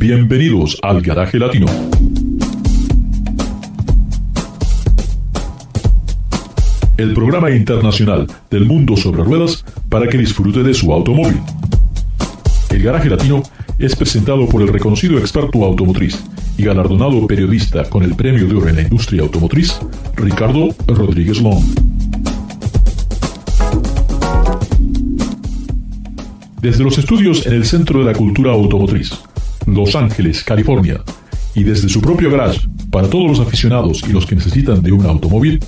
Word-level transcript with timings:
Bienvenidos 0.00 0.78
al 0.80 1.02
Garaje 1.02 1.38
Latino. 1.38 1.66
El 6.96 7.12
programa 7.12 7.50
internacional 7.50 8.26
del 8.50 8.64
mundo 8.64 8.96
sobre 8.96 9.22
ruedas 9.22 9.62
para 9.90 10.08
que 10.08 10.16
disfrute 10.16 10.62
de 10.62 10.72
su 10.72 10.90
automóvil. 10.90 11.38
El 12.70 12.82
Garaje 12.82 13.10
Latino 13.10 13.42
es 13.78 13.94
presentado 13.94 14.48
por 14.48 14.62
el 14.62 14.68
reconocido 14.68 15.18
experto 15.18 15.62
automotriz 15.66 16.24
y 16.56 16.62
galardonado 16.62 17.26
periodista 17.26 17.84
con 17.84 18.02
el 18.02 18.14
Premio 18.14 18.48
de 18.48 18.54
Oro 18.54 18.68
en 18.68 18.76
la 18.76 18.82
Industria 18.82 19.20
Automotriz, 19.20 19.78
Ricardo 20.16 20.74
Rodríguez 20.86 21.42
Long. 21.42 21.62
Desde 26.62 26.84
los 26.84 26.96
estudios 26.96 27.46
en 27.46 27.52
el 27.52 27.66
Centro 27.66 27.98
de 27.98 28.06
la 28.06 28.14
Cultura 28.14 28.52
Automotriz, 28.52 29.12
Los 29.74 29.94
Ángeles, 29.94 30.44
California, 30.44 31.00
y 31.54 31.64
desde 31.64 31.88
su 31.88 32.00
propio 32.00 32.30
garage 32.30 32.60
para 32.90 33.08
todos 33.08 33.38
los 33.38 33.46
aficionados 33.46 34.02
y 34.08 34.12
los 34.12 34.26
que 34.26 34.34
necesitan 34.34 34.82
de 34.82 34.92
un 34.92 35.06
automóvil, 35.06 35.60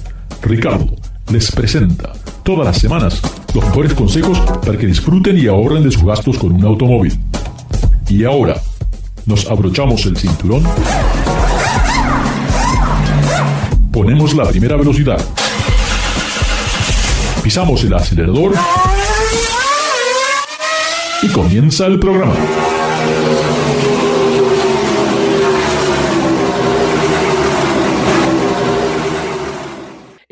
Ricardo 0.42 0.96
les 1.30 1.50
presenta 1.52 2.12
todas 2.42 2.66
las 2.66 2.78
semanas 2.78 3.20
los 3.54 3.64
mejores 3.64 3.94
consejos 3.94 4.38
para 4.64 4.76
que 4.76 4.86
disfruten 4.86 5.38
y 5.38 5.46
ahorren 5.46 5.82
de 5.82 5.90
sus 5.90 6.04
gastos 6.04 6.38
con 6.38 6.52
un 6.52 6.64
automóvil. 6.64 7.18
Y 8.08 8.24
ahora, 8.24 8.60
nos 9.26 9.46
abrochamos 9.46 10.04
el 10.06 10.16
cinturón, 10.16 10.64
ponemos 13.92 14.34
la 14.34 14.44
primera 14.48 14.76
velocidad, 14.76 15.20
pisamos 17.42 17.84
el 17.84 17.94
acelerador 17.94 18.52
y 21.22 21.28
comienza 21.28 21.86
el 21.86 22.00
programa. 22.00 22.34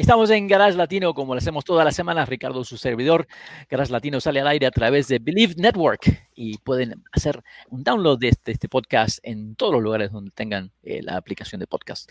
Estamos 0.00 0.31
en 0.31 0.49
Garage 0.49 0.78
Latino, 0.78 1.12
como 1.12 1.34
lo 1.34 1.38
hacemos 1.41 1.62
todas 1.62 1.84
las 1.84 1.94
semanas. 1.94 2.27
Ricardo, 2.27 2.65
su 2.65 2.78
servidor. 2.78 3.28
Garage 3.69 3.93
Latino 3.93 4.19
sale 4.19 4.41
al 4.41 4.47
aire 4.47 4.66
a 4.66 4.71
través 4.71 5.09
de 5.09 5.19
Believe 5.19 5.56
Network 5.59 6.27
y 6.34 6.56
pueden 6.56 7.05
hacer 7.12 7.43
un 7.69 7.84
download 7.84 8.19
de 8.19 8.28
este, 8.28 8.53
este 8.53 8.66
podcast 8.66 9.19
en 9.22 9.56
todos 9.56 9.75
los 9.75 9.83
lugares 9.83 10.11
donde 10.11 10.31
tengan 10.31 10.72
eh, 10.83 11.03
la 11.03 11.19
aplicación 11.19 11.61
de 11.61 11.66
podcast. 11.66 12.11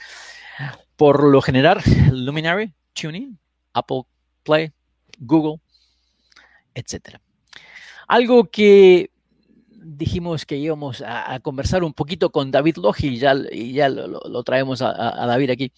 Por 0.98 1.24
lo 1.24 1.42
general, 1.42 1.82
Luminary, 2.12 2.76
Tuning, 2.94 3.40
Apple 3.74 4.04
Play, 4.44 4.72
Google, 5.18 5.60
etc. 6.76 7.18
Algo 8.08 8.52
que 8.52 9.10
dijimos 9.68 10.46
que 10.46 10.58
íbamos 10.58 11.04
a, 11.04 11.40
conversar 11.40 11.84
un 11.84 11.96
poquito 11.96 12.32
con 12.32 12.52
David 12.52 12.78
Logi 12.78 13.08
y 13.08 13.18
ya, 13.18 13.34
y 13.52 13.74
ya 13.74 13.90
lo, 13.90 14.44
traemos 14.44 14.84
a 14.84 15.26
David 15.26 15.50
aquí. 15.50 15.72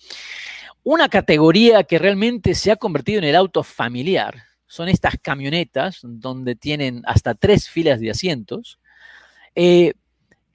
Una 0.83 1.09
categoría 1.09 1.83
que 1.83 1.99
realmente 1.99 2.55
se 2.55 2.71
ha 2.71 2.75
convertido 2.75 3.19
en 3.19 3.25
el 3.25 3.35
auto 3.35 3.63
familiar 3.63 4.43
son 4.65 4.89
estas 4.89 5.15
camionetas 5.21 5.99
donde 6.01 6.55
tienen 6.55 7.03
hasta 7.05 7.35
tres 7.35 7.69
filas 7.69 7.99
de 7.99 8.09
asientos. 8.09 8.79
Eh, 9.53 9.93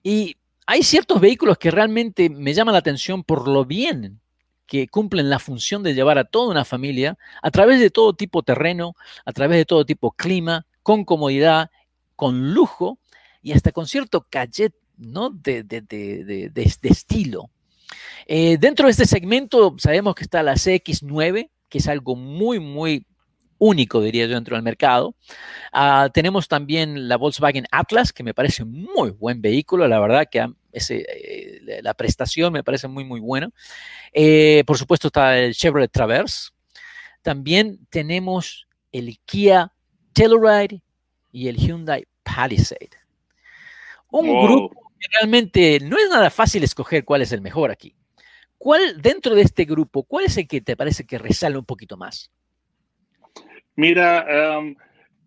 y 0.03 0.37
hay 0.66 0.82
ciertos 0.82 1.20
vehículos 1.20 1.59
que 1.59 1.70
realmente 1.70 2.28
me 2.28 2.54
llaman 2.54 2.72
la 2.72 2.81
atención 2.81 3.22
por 3.22 3.47
lo 3.47 3.64
bien 3.64 4.20
que 4.66 4.88
cumplen 4.88 5.31
la 5.31 5.38
función 5.38 5.84
de 5.84 5.94
llevar 5.94 6.19
a 6.19 6.25
toda 6.25 6.50
una 6.50 6.64
familia 6.64 7.16
a 7.41 7.50
través 7.53 7.78
de 7.78 7.91
todo 7.91 8.14
tipo 8.14 8.41
de 8.41 8.47
terreno, 8.47 8.94
a 9.25 9.32
través 9.32 9.58
de 9.58 9.64
todo 9.64 9.87
tipo 9.87 10.08
de 10.10 10.25
clima, 10.25 10.66
con 10.82 11.04
comodidad, 11.04 11.70
con 12.16 12.53
lujo 12.53 12.98
y 13.43 13.53
hasta 13.53 13.70
con 13.70 13.87
cierto 13.87 14.26
cachet 14.28 14.75
¿no? 14.97 15.31
de, 15.31 15.62
de 15.62 16.62
estilo. 16.82 17.50
Eh, 18.26 18.58
dentro 18.58 18.86
de 18.86 18.92
este 18.92 19.06
segmento 19.06 19.74
sabemos 19.78 20.14
que 20.14 20.24
está 20.24 20.42
la 20.42 20.54
CX9, 20.54 21.50
que 21.69 21.78
es 21.78 21.88
algo 21.88 22.16
muy, 22.16 22.60
muy 22.60 23.06
único, 23.58 24.00
diría 24.00 24.26
yo, 24.26 24.34
dentro 24.34 24.56
del 24.56 24.62
mercado. 24.62 25.14
Ah, 25.72 26.08
tenemos 26.12 26.48
también 26.48 27.08
la 27.08 27.16
Volkswagen 27.16 27.66
Atlas, 27.70 28.12
que 28.12 28.22
me 28.22 28.34
parece 28.34 28.64
muy 28.64 29.10
buen 29.10 29.41
vehículo, 29.41 29.88
la 29.88 30.00
verdad 30.00 30.26
que 30.30 30.46
eh, 30.72 31.80
la 31.82 31.94
prestación 31.94 32.52
me 32.52 32.64
parece 32.64 32.88
muy, 32.88 33.04
muy 33.04 33.20
buena. 33.20 33.50
Eh, 34.12 34.64
por 34.66 34.78
supuesto 34.78 35.08
está 35.08 35.38
el 35.38 35.54
Chevrolet 35.54 35.91
Traverse. 35.91 36.50
También 37.22 37.86
tenemos 37.91 38.66
el 38.92 39.19
Kia 39.25 39.72
Telluride 40.12 40.82
y 41.32 41.48
el 41.48 41.56
Hyundai 41.56 42.06
Palisade. 42.22 42.91
Un 44.10 44.28
grupo 44.42 44.85
realmente 45.12 45.78
no 45.80 45.98
es 45.98 46.08
nada 46.10 46.30
fácil 46.30 46.64
escoger 46.64 47.04
cuál 47.04 47.22
es 47.22 47.32
el 47.32 47.40
mejor 47.40 47.70
aquí. 47.70 47.94
¿Cuál, 48.58 49.00
dentro 49.02 49.34
de 49.34 49.42
este 49.42 49.64
grupo, 49.64 50.02
cuál 50.04 50.26
es 50.26 50.36
el 50.38 50.48
que 50.48 50.60
te 50.60 50.76
parece 50.76 51.06
que 51.06 51.18
resale 51.18 51.58
un 51.58 51.64
poquito 51.64 51.96
más? 51.96 52.30
Mira, 53.74 54.58
um, 54.58 54.74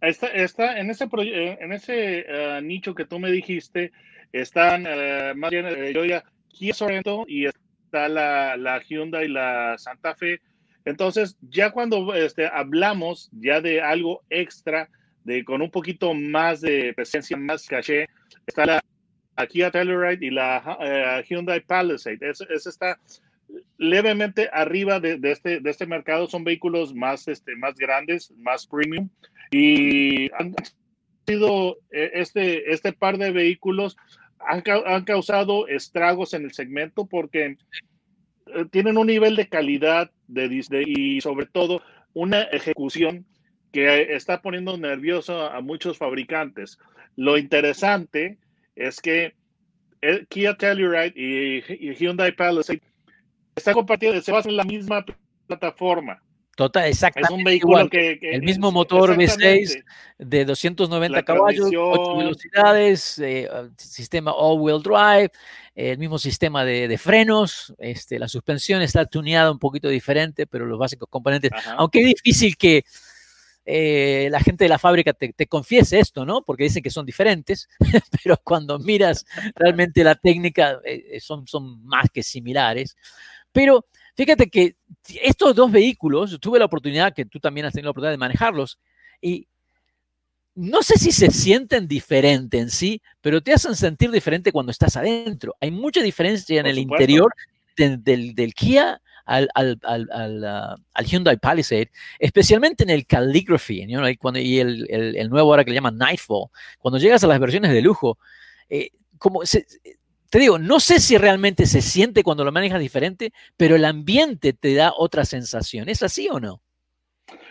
en 0.01 0.09
ese, 0.09 0.25
eh, 0.35 1.57
en 1.61 1.71
ese 1.71 2.25
uh, 2.27 2.61
nicho 2.61 2.95
que 2.95 3.05
tú 3.05 3.19
me 3.19 3.31
dijiste, 3.31 3.91
están 4.31 4.85
uh, 4.87 5.35
más 5.35 5.51
bien 5.51 5.65
eh, 5.67 5.93
yo 5.93 6.01
Kia 6.49 6.73
Sorento 6.73 7.25
y 7.27 7.45
está 7.45 8.09
la, 8.09 8.57
la, 8.57 8.81
Hyundai 8.81 9.25
y 9.25 9.29
la 9.29 9.75
Santa 9.77 10.15
Fe. 10.15 10.41
Entonces, 10.85 11.37
ya 11.41 11.71
cuando 11.71 12.15
este, 12.15 12.47
hablamos 12.47 13.29
ya 13.31 13.61
de 13.61 13.81
algo 13.81 14.23
extra, 14.29 14.89
de 15.23 15.43
con 15.43 15.61
un 15.61 15.69
poquito 15.69 16.13
más 16.13 16.61
de 16.61 16.93
presencia, 16.95 17.37
más 17.37 17.67
caché, 17.67 18.07
está 18.47 18.65
la 18.65 18.83
Kia 19.47 19.71
Telluride 19.71 20.25
y 20.25 20.29
la 20.29 20.77
eh, 20.81 21.23
Hyundai 21.27 21.61
Palisade. 21.61 22.19
Ese, 22.21 22.45
está 22.53 22.99
levemente 23.77 24.49
arriba 24.51 24.99
de, 24.99 25.19
este, 25.23 25.59
de 25.59 25.69
este 25.69 25.85
mercado. 25.85 26.27
Son 26.27 26.43
vehículos 26.43 26.93
más, 26.93 27.27
este, 27.27 27.55
más 27.55 27.75
grandes, 27.75 28.31
más 28.37 28.67
premium. 28.67 29.09
Y 29.51 30.31
han 30.33 30.55
sido 31.25 31.77
eh, 31.91 32.11
este, 32.13 32.71
este 32.71 32.93
par 32.93 33.17
de 33.17 33.31
vehículos 33.31 33.97
han, 34.39 34.63
han 34.85 35.03
causado 35.03 35.67
estragos 35.67 36.33
en 36.33 36.45
el 36.45 36.53
segmento 36.53 37.05
porque 37.05 37.57
eh, 38.47 38.65
tienen 38.71 38.97
un 38.97 39.07
nivel 39.07 39.35
de 39.35 39.47
calidad 39.47 40.11
de, 40.27 40.63
y 40.85 41.21
sobre 41.21 41.45
todo 41.45 41.81
una 42.13 42.43
ejecución 42.43 43.25
que 43.71 44.15
está 44.15 44.41
poniendo 44.41 44.77
nervioso 44.77 45.45
a 45.45 45.61
muchos 45.61 45.97
fabricantes. 45.97 46.79
Lo 47.15 47.37
interesante 47.37 48.37
es 48.75 48.99
que 49.01 49.35
el 50.01 50.27
Kia 50.27 50.55
Telluride 50.55 51.13
y, 51.15 51.93
Hyundai 51.95 52.31
Palisade 52.31 52.81
están 53.55 53.73
compartiendo, 53.73 54.21
se 54.21 54.31
basan 54.31 54.51
en 54.51 54.57
la 54.57 54.63
misma 54.63 55.05
plataforma. 55.47 56.21
Total, 56.55 56.87
exactamente. 56.89 57.33
Es 57.33 57.37
un 57.37 57.43
vehículo 57.43 57.73
igual. 57.77 57.89
que, 57.89 58.19
que, 58.19 58.31
El 58.35 58.41
mismo 58.41 58.69
motor 58.71 59.15
V6 59.15 59.81
de 60.17 60.45
290 60.45 61.17
La 61.17 61.23
caballos, 61.23 61.67
8 61.67 61.69
transmisión. 61.71 62.17
velocidades, 62.17 63.19
eh, 63.19 63.49
sistema 63.77 64.31
all-wheel 64.31 64.83
drive, 64.83 65.31
el 65.73 65.97
mismo 65.97 66.19
sistema 66.19 66.65
de, 66.65 66.89
de 66.89 66.97
frenos, 66.97 67.73
este, 67.77 68.19
la 68.19 68.27
suspensión 68.27 68.81
está 68.81 69.05
tuneada 69.05 69.51
un 69.51 69.59
poquito 69.59 69.87
diferente, 69.87 70.45
pero 70.47 70.65
los 70.65 70.77
básicos 70.77 71.07
componentes, 71.09 71.51
Ajá. 71.53 71.75
aunque 71.77 72.01
es 72.01 72.07
difícil 72.07 72.57
que 72.57 72.83
eh, 73.65 74.27
la 74.31 74.39
gente 74.39 74.65
de 74.65 74.69
la 74.69 74.79
fábrica 74.79 75.13
te, 75.13 75.31
te 75.33 75.47
confiese 75.47 75.99
esto, 75.99 76.25
¿no? 76.25 76.41
Porque 76.43 76.63
dicen 76.63 76.81
que 76.83 76.89
son 76.89 77.05
diferentes, 77.05 77.67
pero 78.23 78.37
cuando 78.43 78.79
miras 78.79 79.25
realmente 79.55 80.03
la 80.03 80.15
técnica 80.15 80.79
eh, 80.85 81.19
son, 81.21 81.47
son 81.47 81.83
más 81.85 82.07
que 82.11 82.23
similares. 82.23 82.95
Pero 83.51 83.85
fíjate 84.15 84.49
que 84.49 84.75
estos 85.21 85.55
dos 85.55 85.71
vehículos, 85.71 86.37
tuve 86.39 86.59
la 86.59 86.65
oportunidad, 86.65 87.13
que 87.13 87.25
tú 87.25 87.39
también 87.39 87.65
has 87.65 87.73
tenido 87.73 87.87
la 87.87 87.91
oportunidad 87.91 88.11
de 88.13 88.17
manejarlos, 88.17 88.79
y 89.21 89.47
no 90.55 90.81
sé 90.81 90.97
si 90.97 91.11
se 91.11 91.31
sienten 91.31 91.87
diferente 91.87 92.59
en 92.59 92.69
sí, 92.69 93.01
pero 93.21 93.41
te 93.41 93.53
hacen 93.53 93.75
sentir 93.75 94.11
diferente 94.11 94.51
cuando 94.51 94.71
estás 94.71 94.97
adentro. 94.97 95.55
Hay 95.61 95.71
mucha 95.71 96.01
diferencia 96.01 96.59
en 96.59 96.65
el 96.65 96.77
interior 96.79 97.33
de- 97.77 97.97
del, 97.97 98.35
del 98.35 98.53
Kia 98.53 99.01
al, 99.29 99.49
al, 99.53 99.79
al, 99.83 100.09
al, 100.11 100.45
al 100.93 101.05
Hyundai 101.05 101.37
Palisade, 101.37 101.91
especialmente 102.19 102.83
en 102.83 102.89
el 102.89 103.05
calligraphy 103.05 103.85
you 103.87 103.97
know, 103.97 104.07
y, 104.07 104.17
cuando, 104.17 104.39
y 104.39 104.59
el, 104.59 104.87
el, 104.89 105.15
el 105.15 105.29
nuevo 105.29 105.51
ahora 105.51 105.63
que 105.63 105.71
le 105.71 105.75
llaman 105.75 105.97
Nightfall. 105.97 106.47
Cuando 106.79 106.97
llegas 106.99 107.23
a 107.23 107.27
las 107.27 107.39
versiones 107.39 107.71
de 107.71 107.81
lujo, 107.81 108.17
eh, 108.69 108.89
como 109.17 109.45
se- 109.45 109.65
te 110.29 110.39
digo, 110.39 110.59
no 110.59 110.79
sé 110.79 110.99
si 110.99 111.17
realmente 111.17 111.65
se 111.65 111.81
siente 111.81 112.23
cuando 112.23 112.43
lo 112.43 112.51
manejas 112.51 112.79
diferente, 112.79 113.31
pero 113.57 113.75
el 113.75 113.85
ambiente 113.85 114.53
te 114.53 114.75
da 114.75 114.93
otra 114.95 115.25
sensación. 115.25 115.89
¿Es 115.89 116.03
así 116.03 116.27
o 116.29 116.39
no? 116.39 116.61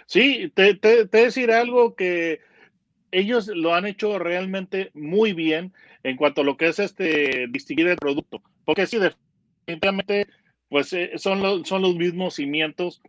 Sí, 0.07 0.51
te, 0.55 0.75
te, 0.75 1.07
te 1.07 1.19
decir 1.25 1.51
algo 1.51 1.95
que 1.95 2.41
ellos 3.11 3.49
lo 3.49 3.75
han 3.75 3.87
hecho 3.87 4.19
realmente 4.19 4.91
muy 4.95 5.33
bien 5.33 5.73
en 6.03 6.17
cuanto 6.17 6.43
a 6.43 6.45
lo 6.45 6.57
que 6.57 6.69
es 6.69 6.79
este 6.79 7.47
distinguir 7.49 7.89
el 7.89 7.97
producto, 7.97 8.43
porque 8.65 8.87
sí, 8.87 8.99
definitivamente, 9.67 10.27
pues 10.69 10.93
eh, 10.93 11.13
son, 11.17 11.41
los, 11.43 11.67
son 11.69 11.83
los 11.83 11.95
mismos 11.97 12.35
cimientos, 12.35 13.01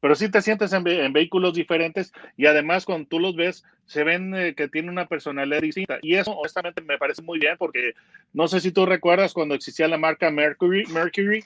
pero 0.00 0.14
sí 0.14 0.30
te 0.30 0.42
sientes 0.42 0.72
en, 0.72 0.84
ve- 0.84 1.04
en 1.04 1.12
vehículos 1.12 1.54
diferentes 1.54 2.12
y 2.36 2.46
además 2.46 2.84
cuando 2.84 3.08
tú 3.08 3.18
los 3.20 3.34
ves, 3.36 3.64
se 3.86 4.04
ven 4.04 4.34
eh, 4.34 4.54
que 4.54 4.68
tienen 4.68 4.90
una 4.90 5.06
personalidad 5.06 5.60
distinta. 5.60 5.98
Y 6.02 6.14
eso 6.14 6.32
honestamente 6.32 6.82
me 6.82 6.98
parece 6.98 7.22
muy 7.22 7.38
bien 7.38 7.56
porque 7.58 7.92
no 8.32 8.48
sé 8.48 8.60
si 8.60 8.70
tú 8.72 8.84
recuerdas 8.86 9.32
cuando 9.32 9.54
existía 9.54 9.88
la 9.88 9.96
marca 9.98 10.30
Mercury, 10.30 10.84
Mercury 10.86 11.42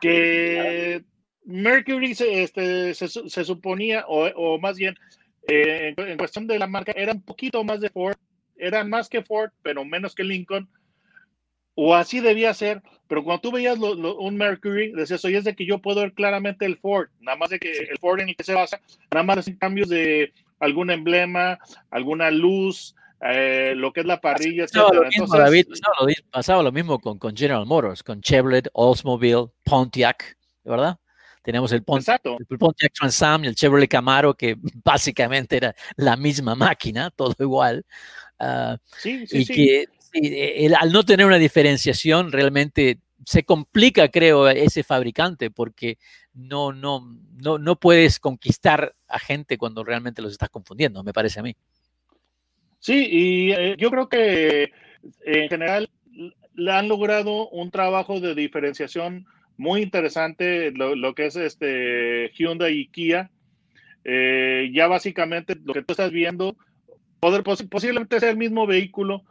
que 0.00 1.02
Mercury 1.44 2.14
se, 2.14 2.42
este, 2.42 2.94
se, 2.94 3.08
se 3.08 3.44
suponía, 3.44 4.04
o, 4.06 4.26
o 4.28 4.58
más 4.58 4.76
bien, 4.76 4.94
eh, 5.48 5.94
en 5.96 6.18
cuestión 6.18 6.46
de 6.46 6.58
la 6.58 6.66
marca, 6.66 6.92
era 6.92 7.12
un 7.12 7.22
poquito 7.22 7.62
más 7.64 7.80
de 7.80 7.90
Ford, 7.90 8.16
era 8.56 8.84
más 8.84 9.08
que 9.08 9.22
Ford, 9.22 9.50
pero 9.62 9.84
menos 9.84 10.14
que 10.14 10.22
Lincoln, 10.24 10.68
o 11.82 11.94
así 11.94 12.20
debía 12.20 12.52
ser, 12.52 12.82
pero 13.08 13.24
cuando 13.24 13.40
tú 13.40 13.52
veías 13.52 13.78
lo- 13.78 13.94
lo- 13.94 14.18
un 14.18 14.36
Mercury, 14.36 14.92
decías, 14.92 15.24
oye, 15.24 15.38
es 15.38 15.44
de 15.44 15.56
que 15.56 15.64
yo 15.64 15.78
puedo 15.78 16.02
ver 16.02 16.12
claramente 16.12 16.66
el 16.66 16.76
Ford, 16.76 17.08
nada 17.20 17.38
más 17.38 17.48
de 17.48 17.58
que 17.58 17.70
el 17.70 17.98
Ford 17.98 18.20
en 18.20 18.28
el 18.28 18.36
que 18.36 18.44
se 18.44 18.52
basa, 18.52 18.80
nada 19.10 19.24
más 19.24 19.48
en 19.48 19.56
cambios 19.56 19.88
de 19.88 20.34
algún 20.58 20.90
emblema, 20.90 21.58
alguna 21.90 22.30
luz, 22.30 22.94
eh, 23.22 23.72
lo 23.76 23.94
que 23.94 24.00
es 24.00 24.06
la 24.06 24.20
parrilla, 24.20 24.64
Pasaba 24.64 24.92
lo 24.92 25.04
mismo, 25.04 25.24
Entonces, 25.24 25.44
David, 25.44 25.66
pasaba 25.68 25.94
lo, 26.00 26.06
di- 26.06 26.14
pasaba 26.30 26.62
lo 26.62 26.72
mismo 26.72 26.98
con, 26.98 27.18
con 27.18 27.34
General 27.34 27.64
Motors, 27.64 28.02
con 28.02 28.20
Chevrolet, 28.20 28.68
Oldsmobile, 28.74 29.46
Pontiac, 29.64 30.36
¿verdad? 30.62 30.98
Tenemos 31.42 31.72
el, 31.72 31.82
Pon- 31.82 31.98
exacto. 32.00 32.36
el 32.46 32.58
Pontiac 32.58 32.92
Trans 32.92 33.22
Am 33.22 33.44
y 33.44 33.46
el 33.46 33.54
Chevrolet 33.54 33.88
Camaro, 33.88 34.34
que 34.34 34.56
básicamente 34.84 35.56
era 35.56 35.74
la 35.96 36.14
misma 36.16 36.54
máquina, 36.54 37.10
todo 37.10 37.34
igual. 37.38 37.86
Ah, 38.38 38.76
Sí, 38.98 39.26
sí, 39.26 39.38
y 39.38 39.44
sí. 39.46 39.54
que 39.54 39.88
sí, 40.12 40.20
el- 40.22 40.74
al 40.74 40.92
no 40.92 41.04
tener 41.04 41.26
una 41.26 41.38
diferenciación, 41.38 42.32
realmente 42.32 42.98
se 43.26 43.42
complica, 43.44 44.08
creo, 44.08 44.48
ese 44.48 44.82
fabricante, 44.82 45.50
porque 45.50 45.98
no, 46.32 46.72
no, 46.72 47.16
no, 47.42 47.58
no 47.58 47.76
puedes 47.76 48.18
conquistar 48.18 48.94
a 49.08 49.18
gente 49.18 49.58
cuando 49.58 49.84
realmente 49.84 50.22
los 50.22 50.32
estás 50.32 50.48
confundiendo, 50.48 51.02
me 51.04 51.12
parece 51.12 51.40
a 51.40 51.42
mí. 51.42 51.54
Sí, 52.78 53.06
y 53.10 53.52
eh, 53.52 53.76
yo 53.78 53.90
creo 53.90 54.08
que 54.08 54.70
en 55.26 55.48
general 55.48 55.90
le 56.54 56.72
han 56.72 56.88
logrado 56.88 57.48
un 57.50 57.70
trabajo 57.70 58.20
de 58.20 58.34
diferenciación 58.34 59.26
muy 59.56 59.82
interesante 59.82 60.70
lo, 60.72 61.14
que 61.14 61.26
es 61.26 61.36
este 61.36 62.30
Hyundai 62.34 62.78
y 62.78 62.88
Kia. 62.88 63.30
Eh, 64.04 64.70
ya 64.72 64.86
básicamente 64.86 65.54
lo 65.62 65.74
que 65.74 65.82
tú 65.82 65.92
estás 65.92 66.10
viendo, 66.10 66.56
poder, 67.20 67.42
pos- 67.42 67.62
posiblemente 67.64 68.18
sea 68.18 68.30
el 68.30 68.38
mismo 68.38 68.66
vehículo, 68.66 69.24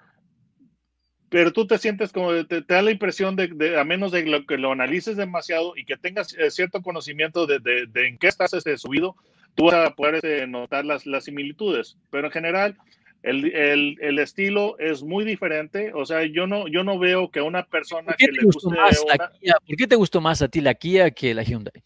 pero 1.30 1.54
tú 1.54 1.68
te 1.68 1.78
sientes 1.78 2.12
como, 2.12 2.46
te, 2.46 2.62
te 2.62 2.74
da 2.74 2.82
la 2.82 2.92
impresión 2.92 3.36
de, 3.36 3.48
de, 3.48 3.80
a 3.80 3.84
menos 3.84 4.12
de 4.12 4.26
lo 4.26 4.46
que 4.46 4.58
lo 4.58 4.72
analices 4.72 5.18
demasiado 5.18 5.78
y 5.78 5.86
que 5.86 5.98
tengas 5.98 6.34
eh, 6.38 6.50
cierto 6.50 6.82
conocimiento 6.82 7.46
de, 7.46 7.60
de, 7.60 7.86
de 7.88 8.08
en 8.08 8.18
qué 8.18 8.28
estás 8.28 8.54
este, 8.54 8.78
subido, 8.78 9.16
tú 9.56 9.66
vas 9.66 9.88
a 9.88 9.96
poder 9.96 10.16
este, 10.16 10.48
notar 10.48 10.86
las, 10.86 11.06
las 11.06 11.26
similitudes. 11.26 11.98
Pero 12.10 12.28
en 12.28 12.32
general, 12.32 12.78
el, 13.24 13.54
el, 13.54 13.98
el, 14.02 14.20
estilo 14.20 14.78
es 14.80 15.04
muy 15.04 15.26
diferente. 15.26 15.92
O 15.94 16.06
sea, 16.06 16.24
yo 16.26 16.48
no, 16.48 16.68
yo 16.68 16.84
no 16.84 16.98
veo 16.98 17.30
que 17.30 17.42
una 17.42 17.64
persona 17.64 18.08
¿Por 18.08 18.16
qué 18.16 18.26
que 18.26 18.32
le 18.32 18.44
guste 18.44 18.70
más 18.70 19.04
una... 19.04 19.16
la 19.16 19.32
Kia? 19.32 19.56
¿Por 19.66 19.76
qué 19.76 19.88
te 19.88 19.96
gustó 19.96 20.22
más 20.22 20.42
a 20.42 20.48
ti 20.48 20.62
la 20.62 20.74
Kia 20.74 21.12
que 21.12 21.34
la 21.34 21.44
Hyundai? 21.44 21.84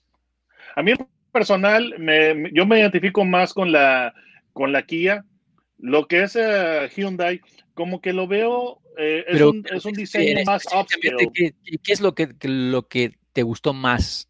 A 0.75 0.83
mí 0.83 0.91
en 0.91 1.07
personal, 1.31 1.95
me, 1.97 2.49
yo 2.53 2.65
me 2.65 2.79
identifico 2.79 3.25
más 3.25 3.53
con 3.53 3.71
la, 3.71 4.13
con 4.53 4.71
la 4.71 4.83
Kia. 4.83 5.25
Lo 5.79 6.07
que 6.07 6.23
es 6.23 6.35
uh, 6.35 6.87
Hyundai, 6.95 7.41
como 7.73 7.99
que 7.99 8.13
lo 8.13 8.27
veo, 8.27 8.79
eh, 8.97 9.25
es, 9.27 9.33
Pero, 9.33 9.49
un, 9.51 9.65
es, 9.71 9.85
un, 9.85 9.93
diseño 9.93 10.43
más 10.45 10.65
upscale. 10.65 11.29
¿qué, 11.33 11.53
¿Qué 11.83 11.93
es 11.93 12.01
lo 12.01 12.13
que, 12.15 12.29
lo 12.43 12.87
que 12.87 13.13
te 13.33 13.43
gustó 13.43 13.73
más? 13.73 14.29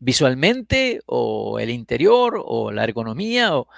¿Visualmente 0.00 1.00
o 1.06 1.58
el 1.58 1.70
interior 1.70 2.42
o 2.44 2.72
la 2.72 2.84
ergonomía? 2.84 3.56
O, 3.56 3.68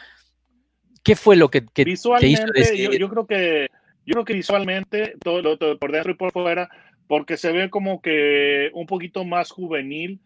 ¿Qué 1.03 1.17
fue 1.17 1.37
lo 1.37 1.51
que, 1.51 1.65
que 1.67 1.85
visualmente, 1.85 2.53
te 2.53 2.61
hizo? 2.61 2.93
Yo, 2.93 2.99
yo, 2.99 3.09
creo 3.09 3.27
que 3.27 3.69
yo 4.07 4.13
creo 4.13 4.25
que 4.25 4.35
visualmente 4.35 5.15
todo, 5.23 5.59
todo, 5.59 5.79
por 5.79 5.93
dentro 5.93 6.13
y 6.13 6.17
por 6.17 6.33
fuera, 6.33 6.69
porque 7.09 7.37
se 7.37 7.53
ve 7.53 7.71
como 7.71 8.01
que 8.01 8.71
un 8.75 8.87
poquito 8.87 9.25
más 9.25 9.51
juvenil. 9.51 10.21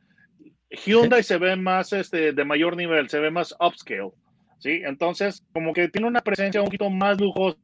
Hyundai 0.70 1.22
¿Sí? 1.22 1.28
se 1.28 1.38
ve 1.38 1.56
más 1.56 1.92
este, 1.92 2.32
de 2.32 2.44
mayor 2.44 2.76
nivel, 2.76 3.08
se 3.08 3.20
ve 3.20 3.30
más 3.30 3.54
upscale. 3.60 4.10
¿sí? 4.58 4.82
Entonces, 4.84 5.42
como 5.52 5.72
que 5.72 5.88
tiene 5.88 6.08
una 6.08 6.22
presencia 6.22 6.60
un 6.60 6.66
poquito 6.66 6.90
más 6.90 7.20
lujosa, 7.20 7.58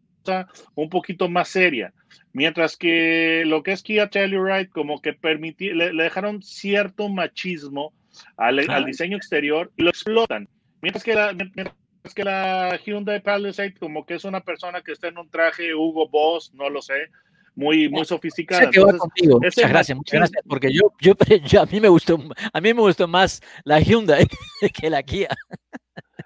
un 0.74 0.88
poquito 0.88 1.28
más 1.28 1.48
seria. 1.48 1.92
Mientras 2.32 2.76
que 2.76 3.44
lo 3.46 3.62
que 3.62 3.72
es 3.72 3.82
Kia 3.82 4.08
Telluride, 4.08 4.68
como 4.68 5.00
que 5.00 5.12
permití, 5.12 5.70
le, 5.70 5.92
le 5.92 6.04
dejaron 6.04 6.42
cierto 6.42 7.08
machismo 7.08 7.92
al, 8.36 8.58
ah. 8.60 8.76
al, 8.76 8.84
diseño 8.84 9.16
exterior 9.16 9.70
y 9.76 9.82
lo 9.82 9.90
explotan. 9.90 10.48
Mientras 10.80 11.04
que 11.04 11.14
la, 11.14 11.32
mientras 11.32 11.74
que 12.14 12.24
la 12.24 12.78
Hyundai 12.84 13.22
Palisade, 13.22 13.74
como 13.74 14.04
que 14.04 14.14
es 14.14 14.24
una 14.24 14.40
persona 14.40 14.82
que 14.82 14.92
está 14.92 15.08
en 15.08 15.18
un 15.18 15.30
traje 15.30 15.74
Hugo 15.74 16.08
Boss, 16.08 16.52
no 16.54 16.68
lo 16.68 16.82
sé, 16.82 17.10
muy, 17.54 17.88
muy 17.88 18.04
sofisticada. 18.04 18.70
contigo. 18.98 19.38
Muchas 19.40 19.70
gracias, 19.70 19.96
muchas 19.96 20.20
gracias, 20.20 20.42
porque 20.48 20.72
yo, 20.72 20.92
yo, 21.00 21.14
yo, 21.46 21.62
a 21.62 21.66
mí 21.66 21.80
me 21.80 21.88
gustó, 21.88 22.18
a 22.52 22.60
mí 22.60 22.74
me 22.74 22.80
gustó 22.80 23.06
más 23.06 23.40
la 23.64 23.80
Hyundai 23.80 24.26
que 24.74 24.90
la 24.90 25.02
Kia. 25.02 25.28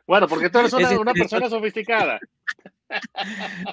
Bueno, 0.07 0.29
porque 0.29 0.49
tú 0.49 0.61
eres 0.61 0.73
una, 0.73 1.01
una 1.01 1.13
persona 1.13 1.49
sofisticada. 1.49 2.21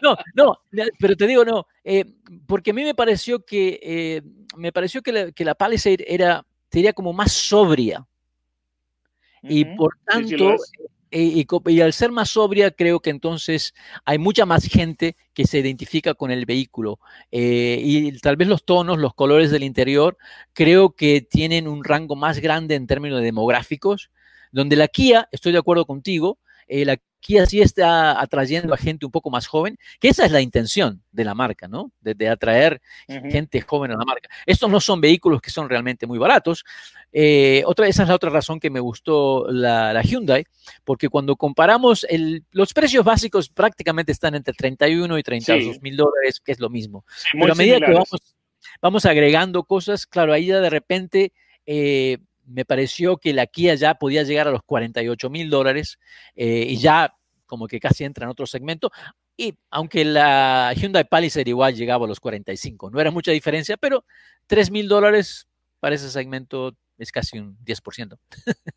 No, 0.01 0.17
no, 0.35 0.59
pero 0.99 1.15
te 1.15 1.27
digo 1.27 1.45
no, 1.45 1.67
eh, 1.83 2.05
porque 2.47 2.71
a 2.71 2.73
mí 2.73 2.83
me 2.83 2.95
pareció 2.95 3.45
que 3.45 3.79
eh, 3.81 4.21
me 4.57 4.71
pareció 4.71 5.01
que 5.01 5.11
la, 5.11 5.31
que 5.31 5.45
la 5.45 5.55
Palisade 5.55 6.05
era 6.07 6.45
sería 6.71 6.93
como 6.93 7.13
más 7.13 7.31
sobria 7.31 7.99
uh 7.99 9.47
-huh. 9.47 9.49
y 9.49 9.65
por 9.77 9.97
tanto 10.05 10.57
sí, 10.57 10.63
sí 10.77 10.93
y, 11.13 11.45
y, 11.67 11.81
al 11.81 11.93
ser 11.93 12.11
más 12.11 12.29
sobria, 12.29 12.71
creo 12.71 12.99
que 12.99 13.11
entonces 13.11 13.73
hay 14.03 14.17
mucha 14.17 14.45
más 14.45 14.65
gente 14.65 15.15
que 15.33 15.45
se 15.45 15.59
identifica 15.59 16.15
con 16.15 16.31
el 16.31 16.45
vehículo. 16.45 16.99
Eh, 17.31 17.79
y 17.83 18.19
tal 18.19 18.35
vez 18.35 18.47
los 18.47 18.65
tonos, 18.65 18.97
los 18.97 19.13
colores 19.13 19.51
del 19.51 19.63
interior, 19.63 20.17
creo 20.53 20.95
que 20.95 21.21
tienen 21.21 21.67
un 21.67 21.83
rango 21.83 22.15
más 22.15 22.39
grande 22.39 22.75
en 22.75 22.87
términos 22.87 23.21
demográficos, 23.21 24.09
donde 24.51 24.75
la 24.75 24.87
Kia, 24.87 25.29
estoy 25.31 25.51
de 25.51 25.59
acuerdo 25.59 25.85
contigo, 25.85 26.39
eh, 26.39 26.52
la 26.67 26.97
Kia 27.23 27.45
sí 27.45 27.61
está 27.61 28.19
atrayendo 28.19 28.73
a 28.73 28.77
gente 28.77 29.05
un 29.05 29.11
poco 29.11 29.29
más 29.29 29.47
joven, 29.47 29.77
que 30.01 30.09
esa 30.09 30.25
es 30.25 30.31
la 30.31 30.41
intención 30.41 31.01
de 31.11 31.23
la 31.23 31.33
marca, 31.33 31.69
¿no? 31.69 31.91
De, 32.01 32.13
de 32.13 32.27
atraer 32.27 32.81
uh 33.07 33.13
-huh. 33.13 33.31
gente 33.31 33.61
joven 33.61 33.91
a 33.91 33.95
la 33.95 34.03
marca. 34.03 34.29
Estos 34.45 34.69
no 34.69 34.81
son 34.81 34.99
vehículos 34.99 35.41
que 35.41 35.49
son 35.49 35.69
realmente 35.69 36.05
muy 36.05 36.19
baratos. 36.19 36.65
Eh, 37.13 37.63
otra, 37.65 37.87
esa 37.87 38.03
es 38.03 38.09
la 38.09 38.15
otra 38.15 38.29
razón 38.29 38.59
que 38.59 38.69
me 38.69 38.81
gustó 38.81 39.47
la, 39.49 39.93
la 39.93 40.01
Hyundai, 40.01 40.43
porque 40.83 41.07
cuando 41.07 41.37
comparamos, 41.37 42.05
el, 42.09 42.43
los 42.51 42.73
precios 42.73 43.05
básicos 43.05 43.47
prácticamente 43.47 44.11
están 44.11 44.35
entre 44.35 44.53
31 44.53 45.17
y 45.17 45.23
32 45.23 45.81
mil 45.81 45.93
sí. 45.93 45.97
dólares, 45.97 46.41
que 46.43 46.51
es 46.51 46.59
lo 46.59 46.69
mismo. 46.69 47.05
Sí, 47.07 47.37
Pero 47.39 47.53
a 47.53 47.55
medida 47.55 47.75
similares. 47.75 47.87
que 47.87 47.93
vamos, 47.93 48.35
vamos 48.81 49.05
agregando 49.05 49.63
cosas, 49.63 50.05
claro, 50.05 50.33
ahí 50.33 50.47
ya 50.47 50.59
de 50.59 50.69
repente... 50.69 51.31
Eh, 51.65 52.17
me 52.45 52.65
pareció 52.65 53.17
que 53.17 53.33
la 53.33 53.47
Kia 53.47 53.75
ya 53.75 53.95
podía 53.95 54.23
llegar 54.23 54.47
a 54.47 54.51
los 54.51 54.63
48 54.63 55.29
mil 55.29 55.49
dólares 55.49 55.99
eh, 56.35 56.65
y 56.67 56.77
ya 56.77 57.13
como 57.45 57.67
que 57.67 57.79
casi 57.79 58.03
entra 58.03 58.25
en 58.25 58.31
otro 58.31 58.45
segmento. 58.45 58.91
Y 59.35 59.55
aunque 59.69 60.05
la 60.05 60.73
Hyundai 60.75 61.05
Palisade 61.05 61.49
igual 61.49 61.75
llegaba 61.75 62.05
a 62.05 62.07
los 62.07 62.19
45, 62.19 62.91
no 62.91 62.99
era 62.99 63.11
mucha 63.11 63.31
diferencia, 63.31 63.77
pero 63.77 64.05
3 64.47 64.71
mil 64.71 64.87
dólares 64.87 65.47
para 65.79 65.95
ese 65.95 66.09
segmento 66.09 66.75
es 66.97 67.11
casi 67.11 67.39
un 67.39 67.57
10%. 67.65 68.17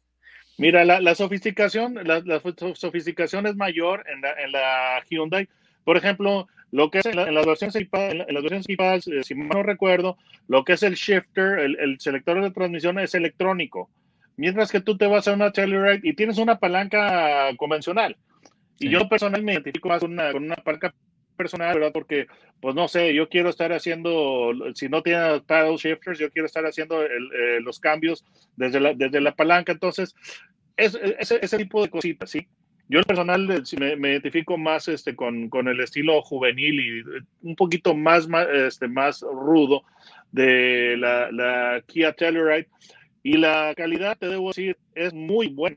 Mira, 0.58 0.84
la, 0.84 1.14
sofisticación, 1.14 1.96
la, 2.04 2.22
sofisticación 2.74 3.46
es 3.46 3.56
mayor 3.56 4.04
en 4.08 4.22
la, 4.22 4.32
en 4.42 4.52
la 4.52 5.04
Hyundai. 5.08 5.48
Por 5.84 5.98
ejemplo, 5.98 6.48
lo 6.72 6.90
que 6.90 6.98
es 6.98 7.06
en, 7.06 7.16
las 7.16 7.46
versiones 7.46 7.76
en, 7.76 8.18
las 8.18 8.42
versiones 8.42 9.06
eh, 9.08 9.22
si 9.22 9.34
no 9.34 9.62
recuerdo, 9.62 10.18
lo 10.48 10.64
que 10.64 10.74
es 10.74 10.82
el 10.82 10.94
shifter, 10.94 11.58
el, 11.58 12.00
selector 12.00 12.42
de 12.42 12.50
transmisión 12.50 12.98
es 12.98 13.14
electrónico. 13.14 13.88
Mientras 14.36 14.70
que 14.70 14.80
tú 14.80 14.96
te 14.98 15.06
vas 15.06 15.28
a 15.28 15.32
una 15.32 15.52
Telluride 15.52 16.00
y 16.02 16.14
tienes 16.14 16.38
una 16.38 16.58
palanca 16.58 17.48
convencional. 17.56 18.16
Y 18.78 18.90
yo 18.90 19.08
personalmente 19.08 19.46
me 19.46 19.52
identifico 19.54 19.88
más 19.88 20.00
con 20.00 20.12
una, 20.12 20.32
con 20.32 20.44
una 20.44 20.56
palanca 20.56 20.94
personal, 21.36 21.74
¿verdad? 21.74 21.92
Porque, 21.92 22.26
pues 22.60 22.74
no 22.74 22.88
sé, 22.88 23.14
yo 23.14 23.28
quiero 23.28 23.48
estar 23.48 23.72
haciendo, 23.72 24.52
si 24.74 24.88
no 24.88 25.02
tiene 25.02 25.40
paddle 25.46 25.76
shifters, 25.76 26.18
yo 26.18 26.30
quiero 26.30 26.46
estar 26.46 26.64
haciendo 26.66 27.02
eh, 27.02 27.60
los 27.62 27.78
cambios 27.78 28.24
desde 28.56 28.80
la, 28.80 28.92
desde 28.92 29.20
la 29.20 29.34
palanca. 29.34 29.72
Entonces, 29.72 30.14
es, 30.76 30.94
ese 30.94 31.58
tipo 31.58 31.82
de 31.82 31.90
cositas, 31.90 32.30
¿sí? 32.30 32.46
Yo 32.88 33.00
en 33.00 33.04
personal 33.04 33.46
me, 33.46 33.96
me, 33.96 34.10
identifico 34.12 34.56
más 34.56 34.86
este, 34.86 35.16
con, 35.16 35.48
con, 35.48 35.66
el 35.66 35.80
estilo 35.80 36.22
juvenil 36.22 36.80
y 36.80 37.00
eh, 37.00 37.22
un 37.42 37.56
poquito 37.56 37.94
más, 37.94 38.28
más, 38.28 38.46
este, 38.48 38.86
más 38.86 39.22
rudo 39.22 39.82
de 40.30 40.96
la, 40.96 41.30
la 41.32 41.82
Kia 41.86 42.12
Telluride. 42.12 42.68
Y 43.24 43.38
la 43.38 43.74
calidad, 43.76 44.16
te 44.16 44.28
debo 44.28 44.48
decir, 44.48 44.76
es 44.94 45.12
muy 45.12 45.48
buena. 45.48 45.76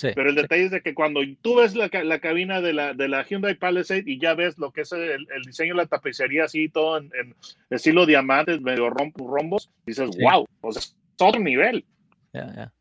Pero 0.00 0.30
el 0.30 0.34
detalle 0.34 0.64
es 0.64 0.70
de 0.70 0.80
que 0.80 0.94
cuando 0.94 1.20
tú 1.42 1.56
ves 1.56 1.74
la, 1.74 1.90
la, 2.04 2.18
cabina 2.20 2.60
de 2.60 2.72
la, 2.72 2.94
de 2.94 3.08
la 3.08 3.22
Hyundai 3.22 3.54
Palisade 3.54 4.04
y 4.06 4.18
ya 4.18 4.34
ves 4.34 4.56
lo 4.56 4.72
que 4.72 4.82
es 4.82 4.92
el, 4.92 5.26
el 5.34 5.42
diseño 5.44 5.74
de 5.74 5.82
la 5.82 5.86
tapicería 5.86 6.44
así, 6.44 6.68
todo 6.68 6.98
en, 6.98 7.34
estilo 7.68 8.06
diamantes, 8.06 8.60
medio 8.60 8.88
rombos, 8.88 9.70
dices, 9.84 10.10
wow, 10.18 10.46
pues 10.60 10.76
es 10.76 10.96
otro 11.18 11.40
nivel. 11.40 11.84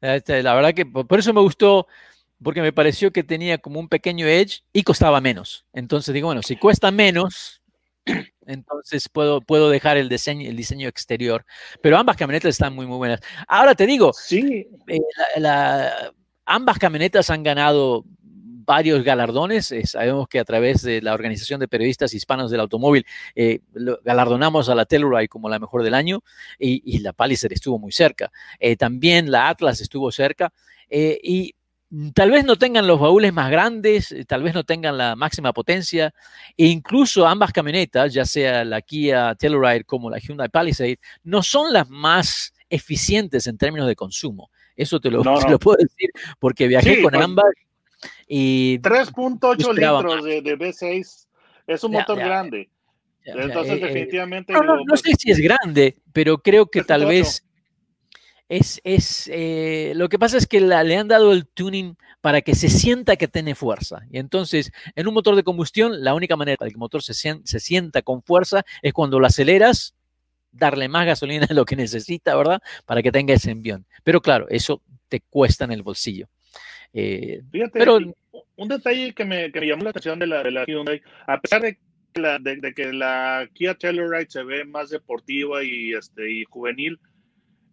Este, 0.01 0.43
la 0.43 0.53
verdad 0.53 0.73
que 0.73 0.85
por 0.85 1.19
eso 1.19 1.33
me 1.33 1.41
gustó 1.41 1.87
porque 2.43 2.61
me 2.61 2.73
pareció 2.73 3.11
que 3.11 3.23
tenía 3.23 3.57
como 3.57 3.79
un 3.79 3.89
pequeño 3.89 4.25
edge 4.25 4.63
y 4.71 4.83
costaba 4.83 5.21
menos. 5.21 5.65
Entonces 5.73 6.13
digo, 6.13 6.27
bueno, 6.27 6.41
si 6.41 6.55
cuesta 6.55 6.91
menos, 6.91 7.61
entonces 8.45 9.09
puedo, 9.09 9.41
puedo 9.41 9.69
dejar 9.69 9.97
el 9.97 10.09
diseño, 10.09 10.49
el 10.49 10.55
diseño 10.55 10.87
exterior. 10.87 11.45
Pero 11.81 11.97
ambas 11.97 12.17
camionetas 12.17 12.49
están 12.49 12.73
muy, 12.73 12.85
muy 12.85 12.97
buenas. 12.97 13.19
Ahora 13.47 13.75
te 13.75 13.85
digo, 13.85 14.13
sí. 14.13 14.67
Eh, 14.87 14.99
ambas 16.45 16.79
camionetas 16.79 17.29
han 17.29 17.43
ganado 17.43 18.05
varios 18.15 19.03
galardones. 19.03 19.71
Eh, 19.71 19.85
sabemos 19.85 20.27
que 20.27 20.39
a 20.39 20.45
través 20.45 20.81
de 20.81 21.01
la 21.01 21.13
Organización 21.13 21.59
de 21.59 21.67
Periodistas 21.67 22.13
Hispanos 22.13 22.51
del 22.51 22.61
Automóvil 22.61 23.05
eh, 23.35 23.59
galardonamos 24.03 24.69
a 24.69 24.75
la 24.75 24.85
Telluride 24.85 25.27
como 25.27 25.49
la 25.49 25.59
mejor 25.59 25.83
del 25.83 25.95
año 25.95 26.23
y, 26.57 26.99
la 26.99 27.11
Palisade 27.13 27.55
estuvo 27.55 27.79
muy 27.79 27.91
cerca. 27.91 28.31
también 28.77 29.29
la 29.29 29.49
Atlas 29.49 29.81
estuvo 29.81 30.11
cerca. 30.11 30.53
y 30.89 31.53
Mm, 31.53 31.58
tal 32.13 32.31
vez 32.31 32.45
no 32.45 32.55
tengan 32.55 32.87
los 32.87 32.99
baúles 32.99 33.33
más 33.33 33.49
grandes, 33.49 34.11
eh, 34.11 34.25
tal 34.25 34.43
vez 34.43 34.53
no 34.53 34.63
tengan 34.63 34.97
la 34.97 35.15
máxima 35.15 35.53
potencia, 35.53 36.13
e 36.55 36.65
incluso 36.67 37.27
ambas 37.27 37.51
camionetas, 37.51 38.13
ya 38.13 38.25
sea 38.25 38.63
la 38.63 38.81
Kia 38.81 39.35
Telluride 39.35 39.83
como 39.83 40.09
la 40.09 40.19
Hyundai 40.19 40.49
Palisade, 40.49 40.99
no 41.23 41.41
son 41.41 41.73
las 41.73 41.89
más 41.89 42.53
eficientes 42.69 43.47
en 43.47 43.57
términos 43.57 43.87
de 43.87 43.95
consumo. 43.95 44.51
Eso 44.75 44.99
te 44.99 45.09
lo, 45.09 45.23
puedo 45.59 45.77
decir 45.77 46.09
porque 46.39 46.67
viajé 46.67 47.01
con 47.01 47.15
ambas 47.15 47.51
y 48.27 48.79
3.8 48.79 49.73
litros 49.73 50.23
de, 50.23 50.41
de, 50.41 50.57
V6 50.57 51.27
es 51.67 51.83
un 51.83 51.91
motor 51.91 52.17
grande. 52.17 52.69
Entonces, 53.25 53.73
eh, 53.73 53.77
eh, 53.77 53.79
definitivamente. 53.87 54.53
no, 54.53 54.83
no, 54.83 54.97
sé 54.97 55.13
si 55.17 55.31
es 55.31 55.39
grande, 55.39 55.97
pero 56.13 56.37
creo 56.37 56.67
que 56.67 56.83
tal 56.83 57.05
vez 57.05 57.43
es, 58.49 58.81
es 58.83 59.29
eh, 59.31 59.93
lo 59.95 60.09
que 60.09 60.17
pasa 60.17 60.37
es 60.37 60.47
que 60.47 60.59
le 60.59 60.97
han 60.97 61.07
dado 61.07 61.31
el 61.31 61.47
tuning 61.47 61.95
para 62.19 62.41
que 62.41 62.55
se 62.55 62.67
sienta 62.67 63.15
que 63.15 63.27
tiene 63.27 63.55
fuerza. 63.55 64.01
Y 64.11 64.17
entonces, 64.17 64.71
en 64.95 65.07
un 65.07 65.13
motor 65.13 65.35
de 65.35 65.43
combustión, 65.43 66.03
la 66.03 66.15
única 66.15 66.35
manera 66.35 66.57
de 66.59 66.65
que 66.65 66.73
el 66.73 66.77
motor 66.77 67.03
se, 67.03 67.13
se 67.13 67.59
sienta 67.59 68.01
con 68.01 68.23
fuerza 68.23 68.65
es 68.81 68.91
cuando 68.91 69.19
lo 69.19 69.27
aceleras, 69.27 69.95
darle 70.51 70.89
más 70.89 71.05
gasolina 71.05 71.45
de 71.45 71.53
lo 71.53 71.63
que 71.63 71.75
necesita, 71.75 72.35
¿verdad? 72.35 72.59
Para 72.85 73.03
que 73.03 73.11
tenga 73.11 73.35
ese 73.35 73.51
envión. 73.51 73.85
Pero 74.03 74.19
claro, 74.19 74.47
eso 74.49 74.81
te 75.07 75.21
cuesta 75.21 75.65
en 75.65 75.71
el 75.71 75.83
bolsillo. 75.83 76.27
Eh, 76.91 77.41
Fíjate, 77.51 77.77
pero, 77.77 77.99
un 78.55 78.67
detalle 78.67 79.13
que 79.13 79.25
me, 79.25 79.51
que 79.51 79.59
me, 79.59 79.67
llamó 79.67 79.83
la 79.83 79.91
atención 79.91 80.17
de 80.17 80.25
la, 80.25 80.41
de 80.41 80.51
la 80.51 80.65
Hyundai, 80.65 81.01
a 81.27 81.39
pesar 81.39 81.61
de, 81.61 81.77
de, 82.15 82.73
que 82.73 82.91
la 82.93 83.47
Kia 83.53 83.75
Telluride 83.75 84.25
se 84.27 84.43
ve 84.43 84.65
más 84.65 84.89
deportiva 84.89 85.63
y, 85.63 85.93
este, 85.93 86.31
y 86.31 86.43
juvenil, 86.45 86.99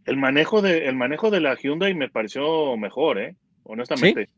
el 0.07 0.17
manejo 0.17 0.63
de, 0.63 0.87
el 0.87 0.97
manejo 0.97 1.31
de 1.31 1.41
la 1.41 1.57
Hyundai 1.57 1.95
me 1.95 2.09
pareció 2.09 2.77
mejor, 2.77 3.19
¿eh? 3.19 3.37
honestamente. 3.65 4.31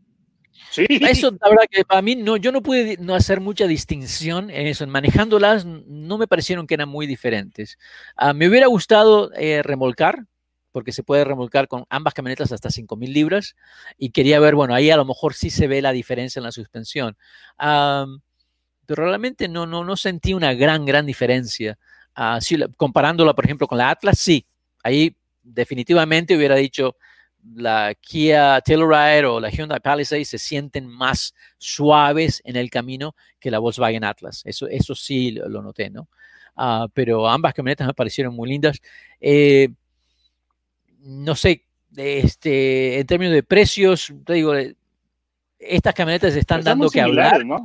¿Sí? 0.71 0.87
Eso, 0.89 1.31
la 1.31 1.51
verdad 1.51 1.65
que 1.71 1.85
para 1.85 2.03
mí 2.03 2.17
no, 2.17 2.37
yo 2.37 2.51
no 2.51 2.63
pude 2.63 2.97
no 2.99 3.15
hacer 3.15 3.41
mucha 3.41 3.67
distinción 3.67 4.51
en 4.51 4.67
eso. 4.67 4.87
Manejándolas 4.87 5.65
no 5.65 6.19
me 6.19 6.27
parecieron 6.27 6.67
que 6.67 6.75
eran 6.75 6.89
muy 6.89 7.07
diferentes. 7.07 7.79
Ah, 8.17 8.33
me 8.33 8.49
hubiera 8.49 8.67
gustado 8.67 9.31
eh, 9.35 9.63
remolcar, 9.63 10.25
porque 10.73 10.91
se 10.93 11.03
puede 11.03 11.25
remolcar 11.25 11.69
con 11.69 11.85
ambas 11.91 12.15
camionetas 12.15 12.51
hasta 12.51 12.71
5.000 12.71 13.13
libras. 13.13 13.55
Y 13.99 14.11
quería 14.11 14.41
ver, 14.41 14.55
bueno, 14.55 14.75
ahí 14.75 14.91
a 14.91 14.97
lo 14.97 15.05
mejor 15.05 15.35
sí 15.35 15.51
se 15.51 15.69
ve 15.69 15.83
la 15.83 15.93
diferencia 15.93 16.41
en 16.41 16.45
la 16.45 16.53
suspensión. 16.53 17.17
pero 17.59 19.05
realmente 19.05 19.49
no, 19.49 19.67
no, 19.67 19.85
no 19.85 19.97
sentí 19.97 20.35
una 20.35 20.55
gran, 20.55 20.87
gran 20.87 21.07
diferencia. 21.07 21.79
Uh, 22.17 22.41
comparándola, 22.77 23.35
por 23.35 23.45
ejemplo, 23.45 23.69
con 23.69 23.79
la 23.79 23.91
Atlas, 23.91 24.19
sí. 24.19 24.45
Ahí 24.83 25.15
definitivamente 25.55 26.37
hubiera 26.37 26.57
dicho 26.57 26.97
la 27.55 27.95
Kia 27.95 28.61
Telluride 28.61 29.26
o 29.26 29.40
la 29.40 29.50
Hyundai 29.50 29.81
Palisade 29.81 30.25
se 30.25 30.38
sienten 30.38 30.87
más 30.87 31.35
suaves 31.57 32.43
en 32.45 32.57
el 32.57 32.71
camino 32.71 33.14
que 33.38 33.50
la 33.50 33.59
Volkswagen 33.59 34.05
Atlas. 34.05 34.43
Eso, 34.45 34.67
eso 34.69 34.95
sí 34.95 35.33
lo, 35.33 35.62
noté, 35.62 35.90
¿no? 35.90 36.09
Ah, 36.57 36.88
pero 36.93 37.28
ambas 37.28 37.55
camionetas 37.55 37.87
me 37.87 37.95
parecieron 37.95 38.35
muy 38.35 38.49
lindas. 38.49 38.81
Eh, 39.21 39.69
no 41.00 41.37
sé, 41.37 41.64
este, 41.97 42.99
en 42.99 43.07
términos 43.07 43.35
de 43.35 43.43
precios, 43.43 44.12
te 44.25 44.35
digo, 44.35 44.55
eh, 44.55 44.75
estas 45.59 45.95
camionetas 45.95 46.35
están 46.37 46.62
dando 46.62 46.90
que 46.90 47.00
hablar. 47.00 47.45
¿no? 47.47 47.64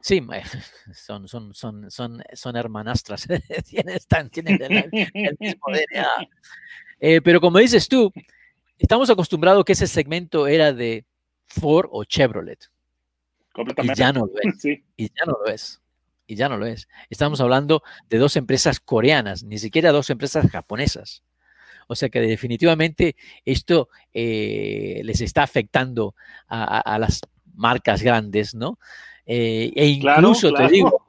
Sí, 0.00 0.22
son, 0.94 1.28
son, 1.28 1.54
son, 1.54 1.90
son, 1.90 2.22
son 2.32 2.56
hermanastras, 2.56 3.26
tienen, 3.68 3.98
tienen 4.30 4.62
el, 4.62 5.36
mismo 5.38 5.66
DNA. 5.66 6.28
Eh, 7.00 7.20
pero 7.22 7.40
como 7.40 7.58
dices 7.58 7.88
tú, 7.88 8.12
estamos 8.78 9.10
acostumbrados 9.10 9.64
que 9.64 9.72
ese 9.72 9.86
segmento 9.86 10.46
era 10.46 10.72
de 10.72 11.04
Ford 11.46 11.88
o 11.90 12.04
Chevrolet. 12.04 12.70
Completamente. 13.52 14.00
Y 14.00 14.04
ya 14.04 14.12
no 14.12 14.26
lo 14.26 14.40
es. 14.42 14.64
Y 14.96 15.08
ya 15.08 15.24
no 15.26 15.32
lo 15.32 15.46
es. 15.46 15.80
Y 16.26 16.34
ya 16.36 16.48
no 16.48 16.56
lo 16.58 16.66
es. 16.66 16.88
Estamos 17.08 17.40
hablando 17.40 17.82
de 18.08 18.18
dos 18.18 18.36
empresas 18.36 18.80
coreanas, 18.80 19.44
ni 19.44 19.58
siquiera 19.58 19.92
dos 19.92 20.10
empresas 20.10 20.50
japonesas. 20.50 21.22
O 21.88 21.96
sea 21.96 22.10
que 22.10 22.20
definitivamente 22.20 23.16
esto 23.46 23.88
eh, 24.12 25.00
les 25.04 25.22
está 25.22 25.42
afectando 25.42 26.14
a, 26.46 26.98
las 26.98 27.22
marcas 27.54 28.02
grandes, 28.02 28.54
¿no? 28.54 28.78
Eh, 29.24 29.72
e 29.74 29.86
incluso 29.86 30.52
te 30.52 30.68
digo, 30.68 31.07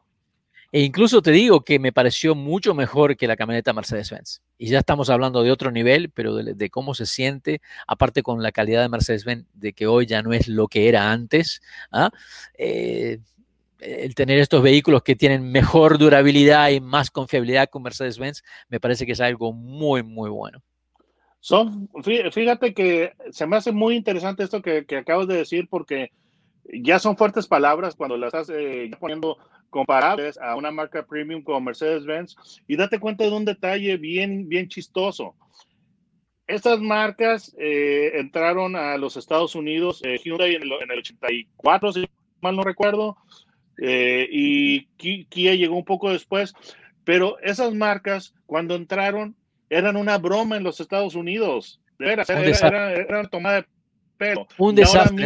e 0.72 0.82
incluso 0.82 1.22
te 1.22 1.32
digo 1.32 1.62
que 1.62 1.80
me 1.80 1.92
pareció 1.92 2.36
mucho 2.36 2.74
mejor 2.76 3.18
que 3.18 3.28
la 3.28 3.36
camioneta 3.36 3.74
Mercedes-Benz. 3.74 4.42
Y 4.58 4.68
ya 4.68 4.80
estamos 4.80 5.10
hablando 5.10 5.42
de 5.42 5.52
otro 5.52 5.72
nivel, 5.72 6.12
pero 6.12 6.36
de, 6.36 6.70
cómo 6.70 6.94
se 6.94 7.06
siente, 7.06 7.62
aparte 7.88 8.22
con 8.22 8.44
la 8.44 8.52
calidad 8.52 8.82
de 8.82 8.90
Mercedes-Benz, 8.90 9.46
de 9.54 9.74
que 9.74 9.88
hoy 9.88 10.06
ya 10.06 10.22
no 10.22 10.34
es 10.34 10.48
lo 10.48 10.68
que 10.68 10.88
era 10.88 11.12
antes. 11.12 11.62
¿ah? 11.92 12.12
Eh, 12.58 13.20
el 13.80 14.14
tener 14.14 14.40
estos 14.40 14.62
vehículos 14.62 15.04
que 15.04 15.16
tienen 15.16 15.52
mejor 15.52 15.98
durabilidad 15.98 16.70
y 16.70 16.82
más 16.82 17.10
confiabilidad 17.10 17.70
con 17.70 17.84
Mercedes-Benz, 17.84 18.44
me 18.68 18.80
parece 18.80 19.06
que 19.06 19.14
es 19.14 19.22
algo 19.22 19.54
muy, 19.54 20.04
muy 20.04 20.30
bueno. 20.30 20.62
Son, 21.40 21.90
fíjate 22.04 22.74
que 22.74 23.14
se 23.32 23.48
me 23.48 23.56
hace 23.56 23.72
muy 23.72 23.96
interesante 23.96 24.44
esto 24.44 24.62
que, 24.62 24.86
acabas 24.98 25.28
de 25.28 25.38
decir, 25.38 25.68
porque 25.70 26.12
ya 26.66 27.00
son 27.00 27.16
fuertes 27.16 27.48
palabras 27.48 27.96
cuando 27.96 28.18
las 28.18 28.34
estás 28.34 28.50
eh, 28.54 28.92
poniendo 29.00 29.38
comparables 29.70 30.38
a 30.38 30.56
una 30.56 30.72
marca 30.72 31.06
premium 31.06 31.44
como 31.44 31.62
Mercedes-Benz. 31.62 32.36
Y 32.68 32.76
date 32.76 33.00
cuenta 33.00 33.24
de 33.24 33.32
un 33.32 33.46
detalle 33.46 33.98
bien, 33.98 34.48
bien 34.48 34.68
chistoso. 34.68 35.36
Estas 36.48 36.80
marcas 36.80 37.56
eh, 37.60 38.12
entraron 38.16 38.76
a 38.76 38.98
los 38.98 39.18
Estados 39.18 39.54
Unidos, 39.54 40.02
eh, 40.04 40.18
Hyundai 40.24 40.56
en 40.56 40.64
el, 40.64 40.72
en 40.72 40.92
el, 40.92 41.00
84, 41.00 41.94
si 41.94 42.10
mal 42.42 42.56
no 42.56 42.64
recuerdo, 42.64 43.18
y 43.82 44.86
Kia 44.98 45.56
llegó 45.56 45.78
un 45.78 45.86
poco 45.86 46.12
después, 46.12 46.54
pero 47.06 47.40
esas 47.40 47.74
marcas 47.74 48.34
cuando 48.46 48.76
entraron 48.76 49.38
eran 49.70 49.96
una 49.96 50.18
broma 50.18 50.58
en 50.58 50.64
los 50.64 50.80
Estados 50.80 51.16
Unidos. 51.16 51.82
Era, 52.00 52.24
era, 52.24 53.28
tomada 53.28 53.62
de 53.62 53.68
pelo. 54.20 54.48
Un 54.60 54.76
desastre. 54.76 55.26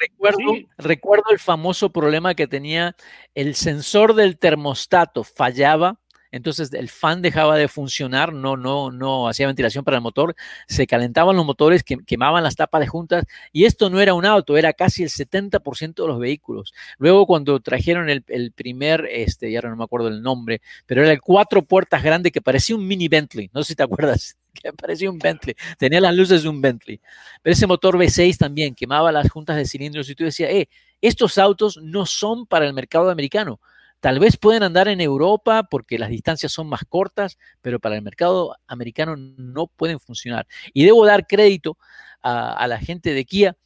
recuerdo, 0.00 0.52
recuerdo 0.76 1.30
el 1.30 1.38
famoso 1.38 1.90
problema 1.90 2.34
que 2.34 2.46
tenía 2.46 2.94
el 3.34 3.54
sensor 3.54 4.14
del 4.14 4.36
termostato, 4.36 5.24
fallaba 5.24 5.98
entonces 6.36 6.72
el 6.72 6.88
fan 6.88 7.22
dejaba 7.22 7.56
de 7.56 7.68
funcionar, 7.68 8.32
no, 8.32 8.56
no, 8.56 8.90
no 8.90 9.28
hacía 9.28 9.46
ventilación 9.46 9.84
para 9.84 9.96
el 9.96 10.02
motor, 10.02 10.36
se 10.68 10.86
calentaban 10.86 11.36
los 11.36 11.46
motores, 11.46 11.82
quemaban 11.82 12.42
las 12.42 12.56
tapas 12.56 12.80
de 12.80 12.86
juntas 12.86 13.24
y 13.52 13.64
esto 13.64 13.90
no 13.90 14.00
era 14.00 14.14
un 14.14 14.26
auto, 14.26 14.56
era 14.56 14.72
casi 14.72 15.02
el 15.02 15.08
70% 15.08 15.94
de 15.94 16.08
los 16.08 16.18
vehículos. 16.18 16.74
Luego 16.98 17.26
cuando 17.26 17.60
trajeron 17.60 18.10
el, 18.10 18.52
primer, 18.52 19.06
este, 19.10 19.50
ya 19.50 19.62
no 19.62 19.76
me 19.76 19.84
acuerdo 19.84 20.08
el 20.08 20.22
nombre, 20.22 20.60
pero 20.84 21.02
era 21.02 21.12
el 21.12 21.20
cuatro 21.20 21.62
puertas 21.62 22.02
grande 22.02 22.30
que 22.30 22.42
parecía 22.42 22.76
un 22.76 22.86
mini 22.86 23.08
Bentley, 23.08 23.50
no 23.52 23.62
sé 23.62 23.68
si 23.68 23.76
te 23.76 23.82
acuerdas 23.82 24.36
que 24.62 24.72
parecía 24.72 25.10
un 25.10 25.18
Bentley, 25.18 25.54
tenía 25.78 26.00
las 26.00 26.14
luces 26.14 26.42
de 26.42 26.48
un 26.48 26.60
Bentley. 26.60 27.00
Pero 27.42 27.52
ese 27.52 27.66
motor 27.66 27.96
V6 27.96 28.36
también 28.38 28.74
quemaba 28.74 29.12
las 29.12 29.30
juntas 29.30 29.56
de 29.56 29.64
cilindros 29.64 30.08
y 30.08 30.14
tú 30.14 30.24
decías, 30.24 30.50
eh, 30.50 30.68
estos 31.00 31.38
autos 31.38 31.78
no 31.82 32.06
son 32.06 32.46
para 32.46 32.66
el 32.66 32.72
mercado 32.72 33.10
americano. 33.10 33.60
Tal 34.00 34.18
vez 34.18 34.36
pueden 34.36 34.62
andar 34.62 34.88
en 34.88 35.00
Europa 35.00 35.64
porque 35.70 35.98
las 35.98 36.10
distancias 36.10 36.52
son 36.52 36.68
más 36.68 36.82
cortas, 36.88 37.38
pero 37.62 37.80
para 37.80 37.96
el 37.96 38.02
mercado 38.02 38.54
americano 38.66 39.16
no 39.16 39.66
pueden 39.68 39.98
funcionar. 40.00 40.46
Y 40.72 40.84
debo 40.84 41.06
dar 41.06 41.26
crédito 41.26 41.78
a, 42.22 42.66
la 42.66 42.78
gente 42.78 43.14
de 43.14 43.24
Kia 43.24 43.56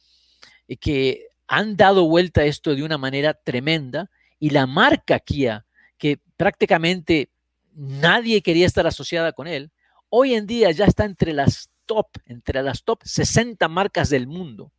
eh, 0.67 0.77
que 0.77 1.27
han 1.47 1.75
dado 1.75 2.07
vuelta 2.07 2.41
a 2.41 2.45
esto 2.45 2.75
de 2.75 2.83
una 2.83 2.97
manera 2.97 3.33
tremenda 3.33 4.09
y 4.39 4.51
la 4.51 4.67
marca 4.67 5.19
Kia, 5.19 5.65
que 5.97 6.19
prácticamente 6.37 7.29
nadie 7.73 8.41
quería 8.41 8.65
estar 8.65 8.87
asociada 8.87 9.33
con 9.33 9.47
él, 9.47 9.71
hoy 10.11 10.35
en 10.35 10.45
día 10.45 10.69
ya 10.71 10.85
está 10.85 11.05
entre 11.05 11.33
las 11.33 11.71
top, 11.87 12.07
entre 12.27 12.61
las 12.61 12.83
top 12.83 12.99
60 13.03 13.67
marcas 13.67 14.09
del 14.09 14.27
mundo 14.27 14.71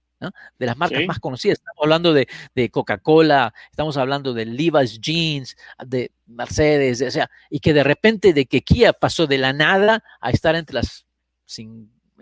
de 0.58 0.66
las 0.66 0.76
marcas 0.76 1.04
más 1.06 1.18
conocidas. 1.18 1.58
Estamos 1.58 1.82
hablando 1.82 2.12
de, 2.12 2.28
Coca-Cola, 2.70 3.52
estamos 3.70 3.96
hablando 3.96 4.32
de 4.34 4.46
Levi's 4.46 5.00
Jeans, 5.00 5.56
de 5.84 6.12
Mercedes, 6.26 7.02
o 7.02 7.10
sea, 7.10 7.30
y 7.50 7.60
que 7.60 7.72
de 7.72 7.84
repente 7.84 8.32
de 8.32 8.46
que 8.46 8.62
Kia 8.62 8.92
pasó 8.92 9.26
de 9.26 9.38
la 9.38 9.52
nada 9.52 10.04
a 10.20 10.30
estar 10.30 10.54
entre 10.54 10.74
las, 10.74 11.06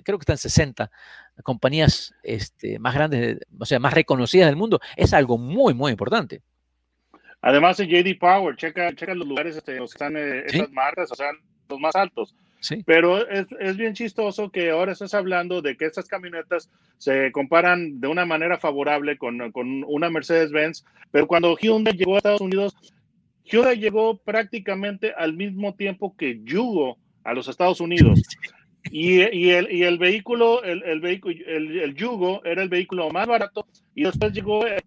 creo 0.02 0.18
que 0.18 0.22
están 0.22 0.38
60 0.38 0.90
compañías 1.42 2.14
este, 2.22 2.78
más 2.78 2.94
grandes, 2.94 3.38
o 3.58 3.66
sea, 3.66 3.78
más 3.78 3.94
reconocidas 3.94 4.48
del 4.48 4.56
mundo, 4.56 4.80
es 4.96 5.12
algo 5.12 5.38
muy, 5.38 5.74
muy 5.74 5.92
importante. 5.92 6.42
Además, 7.42 7.80
en 7.80 7.88
JD 7.88 8.18
Power, 8.18 8.56
checa, 8.56 8.94
checa 8.94 9.14
los 9.14 9.26
lugares 9.26 9.56
este, 9.56 9.72
donde 9.72 9.86
están 9.86 10.16
eh, 10.16 10.44
esas 10.46 10.70
marcas, 10.70 11.10
o 11.10 11.14
sea, 11.14 11.30
los 11.68 11.80
más 11.80 11.94
altos. 11.96 12.34
Pero 12.84 13.26
es, 13.28 13.46
es, 13.58 13.76
bien 13.76 13.94
chistoso 13.94 14.50
que 14.50 14.70
ahora 14.70 14.92
estás 14.92 15.14
hablando 15.14 15.62
de 15.62 15.76
que 15.76 15.86
estas 15.86 16.06
camionetas 16.06 16.70
se 16.98 17.32
comparan 17.32 18.00
de 18.00 18.08
una 18.08 18.26
manera 18.26 18.58
favorable 18.58 19.16
con, 19.16 19.50
con 19.52 19.82
una 19.84 20.10
Mercedes-Benz, 20.10 20.84
pero 21.10 21.26
cuando 21.26 21.56
Hyundai 21.56 21.96
llegó 21.96 22.14
a 22.14 22.18
Estados 22.18 22.40
Unidos, 22.40 22.76
Hyundai 23.44 23.78
llegó 23.78 24.18
prácticamente 24.18 25.12
al 25.16 25.34
mismo 25.34 25.74
tiempo 25.74 26.14
que 26.16 26.40
Yugo 26.44 26.98
a 27.24 27.32
los 27.32 27.48
Estados 27.48 27.80
Unidos. 27.80 28.20
Y, 28.90 29.20
y, 29.36 29.50
el, 29.50 29.70
y 29.70 29.82
el, 29.82 29.98
vehículo, 29.98 30.62
el, 30.62 30.82
el 30.84 31.00
vehículo, 31.00 31.34
el, 31.46 31.80
el, 31.80 31.94
Yugo 31.94 32.42
era 32.44 32.62
el 32.62 32.68
vehículo 32.68 33.10
más 33.10 33.26
barato 33.26 33.66
y 33.94 34.04
después 34.04 34.32
llegó 34.32 34.66
el 34.66 34.82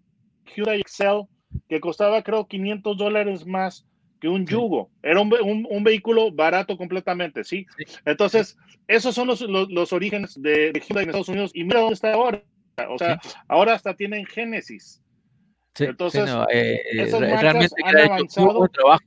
Hyundai 0.54 0.80
Excel 0.80 1.22
que 1.68 1.80
costaba 1.80 2.22
creo 2.22 2.46
500 2.46 2.96
dólares 2.96 3.46
más 3.46 3.86
un 4.28 4.46
yugo. 4.46 4.90
Era 5.02 5.20
un, 5.20 5.84
vehículo 5.84 6.32
barato 6.32 6.76
completamente, 6.76 7.44
¿sí? 7.44 7.66
Entonces, 8.04 8.56
esos 8.88 9.14
son 9.14 9.28
los, 9.28 9.92
orígenes 9.92 10.40
de, 10.40 10.72
Hyundai 10.72 11.04
en 11.04 11.10
Estados 11.10 11.28
Unidos. 11.28 11.50
Y 11.54 11.64
mira 11.64 11.80
dónde 11.80 11.94
está 11.94 12.12
ahora. 12.12 12.42
O 12.88 12.98
sea, 12.98 13.20
ahora 13.48 13.74
hasta 13.74 13.94
tienen 13.94 14.26
Génesis. 14.26 15.00
Entonces, 15.78 16.30
eh, 16.52 16.80
realmente 17.10 17.74
han 17.84 17.98
avanzado. 17.98 18.68
trabajo 18.68 19.04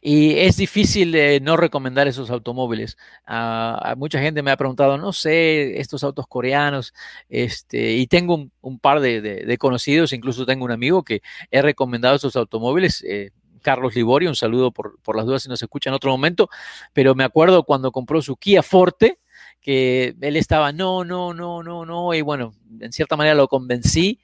y 0.00 0.38
es 0.38 0.58
difícil 0.58 1.16
no 1.42 1.56
recomendar 1.56 2.06
esos 2.06 2.30
automóviles. 2.30 2.96
Uh, 3.26 3.96
mucha 3.96 4.20
gente 4.20 4.42
me 4.42 4.50
ha 4.50 4.56
preguntado, 4.56 4.98
no 4.98 5.12
sé, 5.12 5.80
estos 5.80 6.04
autos 6.04 6.26
coreanos, 6.26 6.92
este, 7.28 7.94
y 7.94 8.06
tengo 8.06 8.48
un, 8.60 8.78
par 8.78 9.00
de, 9.00 9.56
conocidos, 9.58 10.12
incluso 10.12 10.46
tengo 10.46 10.64
un 10.64 10.72
amigo 10.72 11.02
que 11.02 11.22
he 11.50 11.62
recomendado 11.62 12.16
esos 12.16 12.36
automóviles. 12.36 13.02
Eh, 13.08 13.30
Carlos 13.64 13.96
Liborio, 13.96 14.28
un 14.28 14.36
saludo 14.36 14.70
por, 14.70 15.16
las 15.16 15.24
dudas 15.24 15.42
si 15.42 15.48
nos 15.48 15.62
escucha 15.62 15.88
en 15.90 15.94
otro 15.94 16.10
momento, 16.10 16.50
pero 16.92 17.14
me 17.14 17.24
acuerdo 17.24 17.64
cuando 17.64 17.90
compró 17.90 18.20
su 18.20 18.36
Kia 18.36 18.62
Forte, 18.62 19.18
que 19.60 20.14
él 20.20 20.36
estaba, 20.36 20.70
no, 20.70 21.04
no, 21.04 21.32
no, 21.32 21.62
no, 21.62 21.86
no, 21.86 22.14
y 22.14 22.20
bueno, 22.20 22.54
en 22.80 22.92
cierta 22.92 23.16
manera 23.16 23.34
lo 23.34 23.48
convencí, 23.48 24.20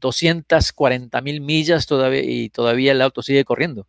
240 0.00 1.18
eh, 1.18 1.22
mil 1.22 1.40
millas 1.40 1.86
todavía 1.86 2.22
y 2.22 2.48
todavía 2.48 2.92
el 2.92 3.02
auto 3.02 3.22
sigue 3.22 3.44
corriendo. 3.44 3.86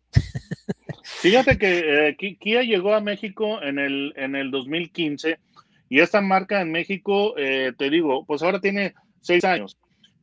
Fíjate 1.04 1.56
que 1.56 2.08
eh, 2.08 2.16
Kia 2.16 2.62
llegó 2.62 2.94
a 2.94 3.00
México 3.00 3.62
en 3.62 3.78
el, 3.78 4.12
en 4.16 4.34
el 4.34 4.50
2015 4.50 5.38
y 5.88 6.00
esta 6.00 6.20
marca 6.20 6.60
en 6.60 6.72
México, 6.72 7.34
eh, 7.36 7.72
te 7.78 7.88
digo, 7.88 8.24
pues 8.26 8.42
ahora 8.42 8.60
tiene 8.60 8.94
seis 9.20 9.44
años 9.44 9.76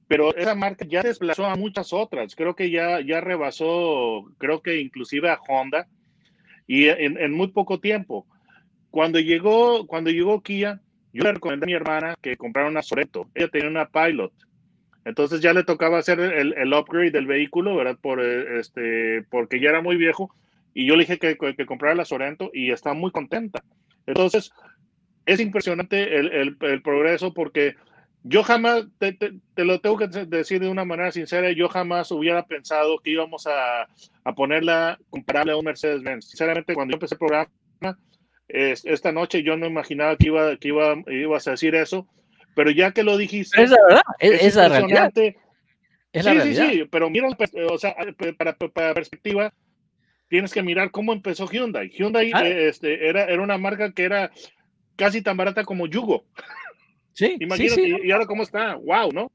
pero 0.08 0.36
esa 0.36 0.56
marca 0.56 0.86
ya 0.88 1.02
desplazó 1.02 1.46
a 1.46 1.56
muchas 1.56 1.92
otras. 1.92 2.36
Creo 2.36 2.56
que 2.56 2.72
ya, 2.72 3.02
ya 3.02 3.20
rebasó, 3.20 4.26
creo 4.38 4.62
que 4.62 4.80
inclusive 4.80 5.30
a 5.30 5.40
Honda, 5.48 5.88
y 6.66 6.88
en, 6.88 7.32
muy 7.32 7.48
poco 7.48 7.80
tiempo. 7.80 8.26
Cuando 8.90 9.20
llegó, 9.20 9.86
cuando 9.88 10.10
llegó 10.10 10.42
Kia, 10.42 10.82
yo 11.14 11.24
le 11.24 11.34
recomendé 11.34 11.66
a 11.66 11.68
mi 11.68 11.74
hermana 11.74 12.16
que 12.22 12.38
comprara 12.38 12.70
una 12.70 12.82
Soreto. 12.82 13.30
Ella 13.36 13.50
tenía 13.50 13.70
una 13.70 13.90
Pilot. 13.90 14.34
Entonces 15.06 15.40
ya 15.42 15.54
le 15.54 15.64
tocaba 15.64 15.98
hacer 15.98 16.20
el, 16.20 16.54
el 16.54 16.74
upgrade 16.74 17.12
del 17.12 17.28
vehículo, 17.28 17.76
¿verdad? 17.76 17.98
Por, 18.02 18.22
este, 18.22 19.24
porque 19.30 19.60
ya 19.60 19.70
era 19.70 19.82
muy 19.82 19.96
viejo. 19.96 20.34
Y 20.74 20.86
yo 20.86 20.96
le 20.96 21.04
dije 21.04 21.18
que, 21.18 21.38
que, 21.38 21.66
comprara 21.66 21.96
la 21.96 22.06
Sorento 22.06 22.52
y 22.54 22.72
está 22.72 22.94
muy 22.94 23.12
contenta. 23.12 23.64
Entonces, 24.06 24.52
es 25.26 25.40
impresionante 25.40 26.18
el, 26.18 26.58
el 26.60 26.82
progreso 26.82 27.34
porque 27.34 27.76
yo 28.24 28.44
jamás, 28.44 28.86
te, 28.98 29.18
lo 29.56 29.80
tengo 29.80 29.98
que 29.98 30.08
decir 30.08 30.60
de 30.60 30.70
una 30.70 30.86
manera 30.86 31.12
sincera, 31.12 31.52
yo 31.52 31.70
jamás 31.70 32.12
hubiera 32.12 32.46
pensado 32.46 33.00
que 33.00 33.12
íbamos 33.12 33.48
a, 33.48 33.88
ponerla 34.36 35.00
comparable 35.10 35.54
a 35.54 35.58
un 35.58 35.66
Mercedes-Benz. 35.66 36.26
Sinceramente, 36.26 36.74
cuando 36.74 36.92
yo 36.92 36.96
empecé 36.96 37.16
el 37.16 37.20
programa, 37.20 37.50
esta 38.50 39.12
noche 39.12 39.44
yo 39.44 39.56
no 39.56 39.66
imaginaba 39.66 40.18
que, 40.18 40.28
iba, 40.28 40.58
que 40.58 40.68
iba, 40.70 40.96
ibas 41.08 41.48
a 41.48 41.52
decir 41.52 41.76
eso, 41.76 42.08
pero 42.56 42.72
ya 42.72 42.92
que 42.92 43.04
lo 43.04 43.18
dijiste... 43.18 43.62
Es 43.62 43.72
la 43.72 43.78
verdad, 43.88 44.02
es, 44.20 44.56
la 44.56 44.70
realidad. 44.70 45.14
Es 46.12 46.26
la 46.26 46.42
sí, 46.42 46.56
sí, 46.56 46.70
sí, 46.70 46.84
pero 46.90 47.10
mira, 47.10 47.30
o 47.70 47.78
sea, 47.78 47.96
para, 48.38 48.54
para, 48.54 48.94
perspectiva, 48.94 49.54
tienes 50.28 50.54
que 50.54 50.64
mirar 50.64 50.92
cómo 50.92 51.14
empezó 51.14 51.48
Hyundai. 51.48 51.90
Hyundai 51.90 52.32
ah. 52.34 52.48
este, 52.48 53.08
era, 53.08 53.26
era 53.26 53.42
una 53.42 53.58
marca 53.58 53.92
que 53.92 54.04
era 54.04 54.32
casi 54.96 55.22
tan 55.22 55.38
barata 55.38 55.64
como 55.64 55.88
Yugo. 55.88 56.26
Sí, 57.18 57.36
Imagínate, 57.40 57.82
y 58.04 58.12
ahora 58.12 58.28
cómo 58.28 58.44
está, 58.44 58.76
wow, 58.76 59.12
¿no? 59.12 59.32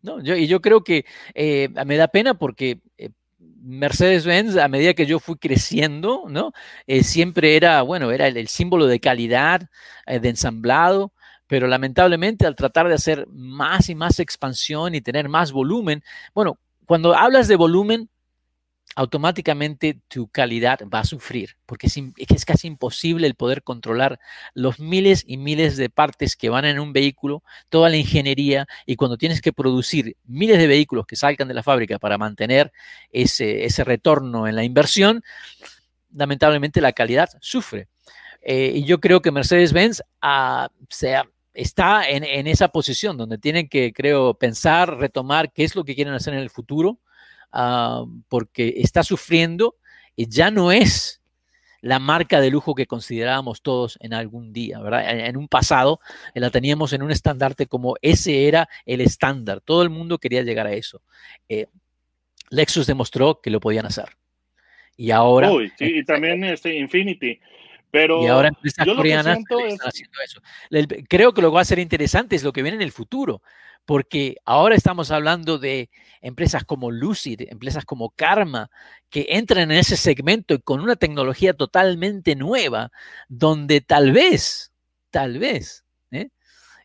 No, 0.00 0.22
yo, 0.22 0.34
y 0.34 0.46
yo 0.46 0.62
creo 0.62 0.82
que 0.82 1.04
eh, 1.34 1.68
me 1.84 1.98
da 1.98 2.08
pena 2.08 2.32
porque 2.32 2.80
eh, 2.96 3.10
Mercedes-Benz, 3.38 4.56
a 4.56 4.66
medida 4.68 4.94
que 4.94 5.04
yo 5.04 5.18
fui 5.18 5.36
creciendo, 5.36 6.24
¿no? 6.30 6.52
Eh, 6.86 7.04
siempre 7.04 7.54
era, 7.54 7.82
bueno, 7.82 8.12
era 8.12 8.28
el, 8.28 8.48
símbolo 8.48 8.86
de 8.86 8.98
calidad, 8.98 9.68
de 10.06 10.26
ensamblado, 10.26 11.12
pero 11.46 11.66
lamentablemente 11.66 12.46
al 12.46 12.56
tratar 12.56 12.88
de 12.88 12.94
hacer 12.94 13.26
más 13.28 13.90
y 13.90 13.94
más 13.94 14.20
expansión 14.20 14.94
y 14.94 15.02
tener 15.02 15.28
más 15.28 15.52
volumen, 15.52 16.02
bueno, 16.34 16.58
cuando 16.86 17.14
hablas 17.14 17.46
de 17.46 17.56
volumen, 17.56 18.08
automáticamente 18.96 20.00
tu 20.08 20.28
calidad 20.28 20.80
va 20.92 21.00
a 21.00 21.04
sufrir, 21.04 21.56
porque 21.66 21.86
es, 21.86 22.44
casi 22.44 22.66
imposible 22.66 23.26
el 23.26 23.34
poder 23.34 23.62
controlar 23.62 24.18
los 24.54 24.80
miles 24.80 25.24
y 25.26 25.36
miles 25.36 25.76
de 25.76 25.90
partes 25.90 26.36
que 26.36 26.48
van 26.48 26.64
en 26.64 26.80
un 26.80 26.92
vehículo, 26.92 27.42
toda 27.68 27.90
la 27.90 27.96
ingeniería, 27.96 28.66
y 28.86 28.96
cuando 28.96 29.16
tienes 29.16 29.40
que 29.40 29.52
producir 29.52 30.16
miles 30.24 30.58
de 30.58 30.66
vehículos 30.66 31.06
que 31.06 31.16
salgan 31.16 31.48
de 31.48 31.54
la 31.54 31.62
fábrica 31.62 31.98
para 31.98 32.18
mantener 32.18 32.72
ese, 33.12 33.64
ese 33.64 33.84
retorno 33.84 34.48
en 34.48 34.56
la 34.56 34.64
inversión, 34.64 35.22
lamentablemente 36.12 36.80
la 36.80 36.92
calidad 36.92 37.28
sufre. 37.40 37.88
Eh, 38.42 38.72
y 38.74 38.84
yo 38.84 39.00
creo 39.00 39.20
que 39.20 39.30
Mercedes-Benz 39.30 40.02
ah, 40.22 40.70
está 41.54 42.08
en, 42.08 42.24
en, 42.24 42.46
esa 42.46 42.68
posición 42.68 43.16
donde 43.16 43.38
tienen 43.38 43.68
que, 43.68 43.92
creo, 43.92 44.34
pensar, 44.34 44.96
retomar 44.96 45.52
qué 45.52 45.64
es 45.64 45.76
lo 45.76 45.84
que 45.84 45.94
quieren 45.94 46.14
hacer 46.14 46.34
en 46.34 46.40
el 46.40 46.50
futuro 46.50 47.00
Ah, 47.52 48.04
porque 48.28 48.74
está 48.76 49.02
sufriendo 49.02 49.76
y 50.14 50.28
ya 50.28 50.50
no 50.50 50.70
es 50.72 51.22
la 51.80 51.98
marca 51.98 52.40
de 52.40 52.50
lujo 52.50 52.74
que 52.74 52.86
considerábamos 52.86 53.62
todos 53.62 53.98
en 54.00 54.12
algún 54.12 54.52
día, 54.52 54.80
¿verdad? 54.80 55.26
En, 55.26 55.36
un 55.36 55.48
pasado 55.48 56.00
eh, 56.34 56.40
la 56.40 56.50
teníamos 56.50 56.92
en 56.92 57.02
un 57.02 57.10
estandarte 57.10 57.66
como 57.66 57.96
ese 58.02 58.48
era 58.48 58.68
el 58.84 59.00
estándar, 59.00 59.60
todo 59.60 59.82
el 59.82 59.90
mundo 59.90 60.18
quería 60.18 60.42
llegar 60.42 60.66
a 60.66 60.72
eso. 60.72 61.02
Eh, 61.48 61.66
Lexus 62.50 62.86
demostró 62.86 63.40
que 63.40 63.50
lo 63.50 63.60
podían 63.60 63.86
hacer. 63.86 64.08
Y 64.96 65.12
ahora... 65.12 65.50
y 65.78 66.04
también 66.04 66.42
este 66.44 66.76
Infinity. 66.76 67.38
Pero 67.90 68.22
y 68.22 68.26
ahora 68.26 68.48
empresas 68.48 68.86
coreanas 68.86 69.38
están 69.38 69.78
haciendo 69.82 70.18
eso. 70.22 70.42
Creo 71.08 71.32
que 71.32 71.40
lo 71.40 71.50
que 71.50 71.54
va 71.54 71.60
a 71.62 71.64
ser 71.64 71.78
interesante 71.78 72.36
es 72.36 72.42
lo 72.42 72.52
que 72.52 72.62
viene 72.62 72.76
en 72.76 72.82
el 72.82 72.92
futuro, 72.92 73.40
porque 73.88 74.36
ahora 74.44 74.74
estamos 74.74 75.10
hablando 75.10 75.56
de 75.56 75.88
empresas 76.20 76.62
como 76.62 76.90
Lucid, 76.90 77.40
empresas 77.48 77.86
como 77.86 78.10
Karma, 78.10 78.68
que 79.08 79.24
entran 79.30 79.70
en 79.70 79.78
ese 79.78 79.96
segmento 79.96 80.60
con 80.60 80.80
una 80.80 80.94
tecnología 80.94 81.54
totalmente 81.54 82.36
nueva, 82.36 82.92
donde 83.30 83.80
tal 83.80 84.12
vez, 84.12 84.74
tal 85.08 85.38
vez, 85.38 85.86
¿eh? 86.10 86.28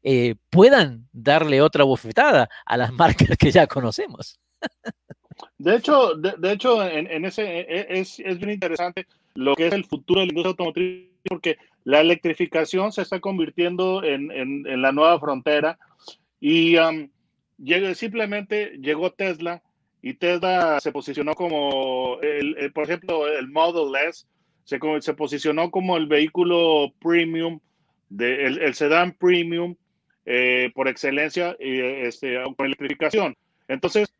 Eh, 0.01 0.35
puedan 0.49 1.09
darle 1.11 1.61
otra 1.61 1.83
bofetada 1.83 2.47
a 2.65 2.77
las 2.77 2.93
marcas 2.93 3.37
que 3.37 3.51
ya 3.51 3.67
conocemos. 3.67 4.39
De 5.57 5.75
hecho, 5.75 6.15
de, 6.15 6.53
hecho 6.53 6.87
en, 6.87 7.25
ese 7.25 7.43
e, 7.43 7.65
e, 7.67 7.99
es, 7.99 8.17
es, 8.19 8.37
bien 8.37 8.51
interesante 8.51 9.07
lo 9.33 9.55
que 9.55 9.67
es 9.67 9.73
el 9.73 9.83
futuro 9.83 10.21
de 10.21 10.27
la 10.27 10.31
industria 10.31 10.51
automotriz, 10.51 11.09
porque 11.25 11.57
la 11.83 11.99
electrificación 11.99 12.93
se 12.93 13.01
está 13.01 13.19
convirtiendo 13.19 14.05
en, 14.05 14.31
en, 14.31 14.81
la 14.81 14.93
nueva 14.93 15.19
frontera 15.19 15.77
y 16.45 16.75
um, 16.75 17.07
simplemente 17.93 18.77
llegó 18.81 19.13
Tesla 19.13 19.63
y 20.01 20.15
Tesla 20.15 20.77
se 20.81 20.91
posicionó 20.91 21.35
como, 21.35 22.19
el, 22.21 22.69
por 22.73 22.83
ejemplo, 22.83 23.29
el 23.29 23.47
Model 23.47 23.95
S, 24.09 24.25
se, 24.65 24.77
se 24.99 25.13
posicionó 25.13 25.71
como 25.71 25.95
el 25.95 26.05
vehículo 26.05 26.91
premium, 26.99 27.61
de, 28.09 28.45
el, 28.45 28.61
el 28.61 28.73
sedán 28.73 29.13
premium 29.13 29.77
eh, 30.25 30.69
por 30.75 30.89
excelencia 30.89 31.55
este, 31.61 32.35
con 32.57 32.65
electrificación. 32.65 33.37
Entonces, 33.69 34.13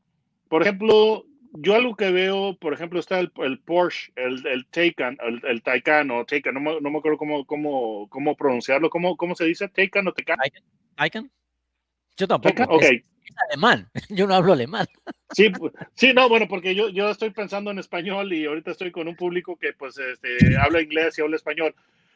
por 0.47 0.61
ejemplo, 0.61 1.25
yo 1.51 1.75
algo 1.75 1.97
que 1.97 2.09
veo, 2.09 2.55
por 2.55 2.71
ejemplo, 2.73 3.01
está 3.01 3.19
el, 3.19 3.31
Porsche, 3.65 4.13
el, 4.15 4.47
el 4.47 4.65
Taycan, 4.67 5.17
el, 5.27 5.41
el 5.45 5.61
Taycan 5.61 6.09
o 6.11 6.23
Taycan, 6.23 6.53
no 6.53 6.61
me, 6.61 6.79
no 6.79 6.89
me 6.89 6.99
acuerdo 6.99 7.17
cómo, 7.17 7.45
cómo, 7.45 8.07
cómo 8.07 8.33
pronunciarlo, 8.37 8.89
¿Cómo, 8.89 9.17
¿cómo 9.17 9.35
se 9.35 9.43
dice? 9.43 9.67
Taycan 9.67 10.07
o 10.07 10.13
Taycan. 10.13 10.37
Taycan. 10.95 11.29
Yo 12.17 12.27
tampoco. 12.27 12.63
Okay. 12.63 12.97
Es, 12.97 13.03
alemán, 13.49 13.89
yo 14.09 14.27
no 14.27 14.35
hablo 14.35 14.53
alemán. 14.53 14.87
Sí, 15.31 15.51
sí, 15.95 16.13
no, 16.13 16.29
bueno, 16.29 16.47
porque 16.47 16.75
yo, 16.75 16.89
yo 16.89 17.09
estoy 17.09 17.31
pensando 17.31 17.71
en 17.71 17.79
español 17.79 18.31
y 18.33 18.45
ahorita 18.45 18.71
estoy 18.71 18.91
con 18.91 19.07
un 19.07 19.15
público 19.15 19.55
que 19.55 19.73
pues 19.73 19.97
este, 19.97 20.57
habla 20.57 20.81
inglés 20.81 21.17
y 21.17 21.21
habla 21.21 21.35
español. 21.35 21.73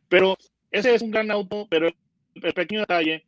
Pero 0.09 0.37
ese 0.71 0.93
es 0.93 1.01
un 1.01 1.11
gran 1.11 1.31
auto, 1.31 1.67
pero 1.69 1.89
el 2.35 2.53
pequeño 2.53 2.81
detalle 2.81 3.25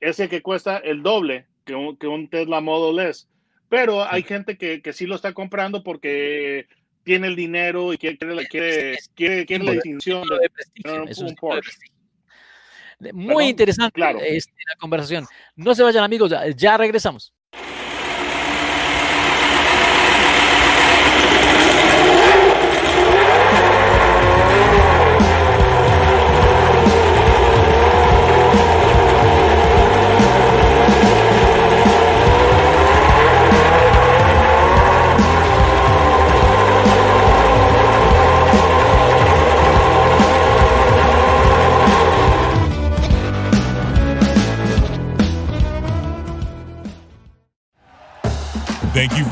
es 0.00 0.20
el 0.20 0.28
que 0.28 0.42
cuesta 0.42 0.78
el 0.78 1.02
doble 1.02 1.46
que 1.64 1.74
un, 1.74 1.96
que 1.96 2.06
un 2.06 2.28
Tesla 2.28 2.60
Model 2.60 3.06
S. 3.06 3.26
Pero 3.68 4.04
hay 4.04 4.22
gente 4.22 4.58
que, 4.58 4.82
que 4.82 4.92
sí 4.92 5.06
lo 5.06 5.14
está 5.14 5.32
comprando 5.32 5.82
porque 5.82 6.66
tiene 7.04 7.28
el 7.28 7.36
dinero 7.36 7.92
y 7.92 7.98
quiere, 7.98 8.18
quiere, 8.18 8.98
quiere, 9.14 9.46
quiere 9.46 9.64
la 9.64 9.72
distinción 9.72 10.26
de, 10.28 11.24
un 11.24 11.34
Porsche. 11.36 11.70
Muy 13.12 13.48
interesante 13.48 14.00
este, 14.26 14.52
la 14.68 14.76
conversación. 14.76 15.26
No 15.56 15.74
se 15.74 15.82
vayan 15.82 16.04
amigos, 16.04 16.32
ya 16.56 16.76
regresamos. 16.76 17.32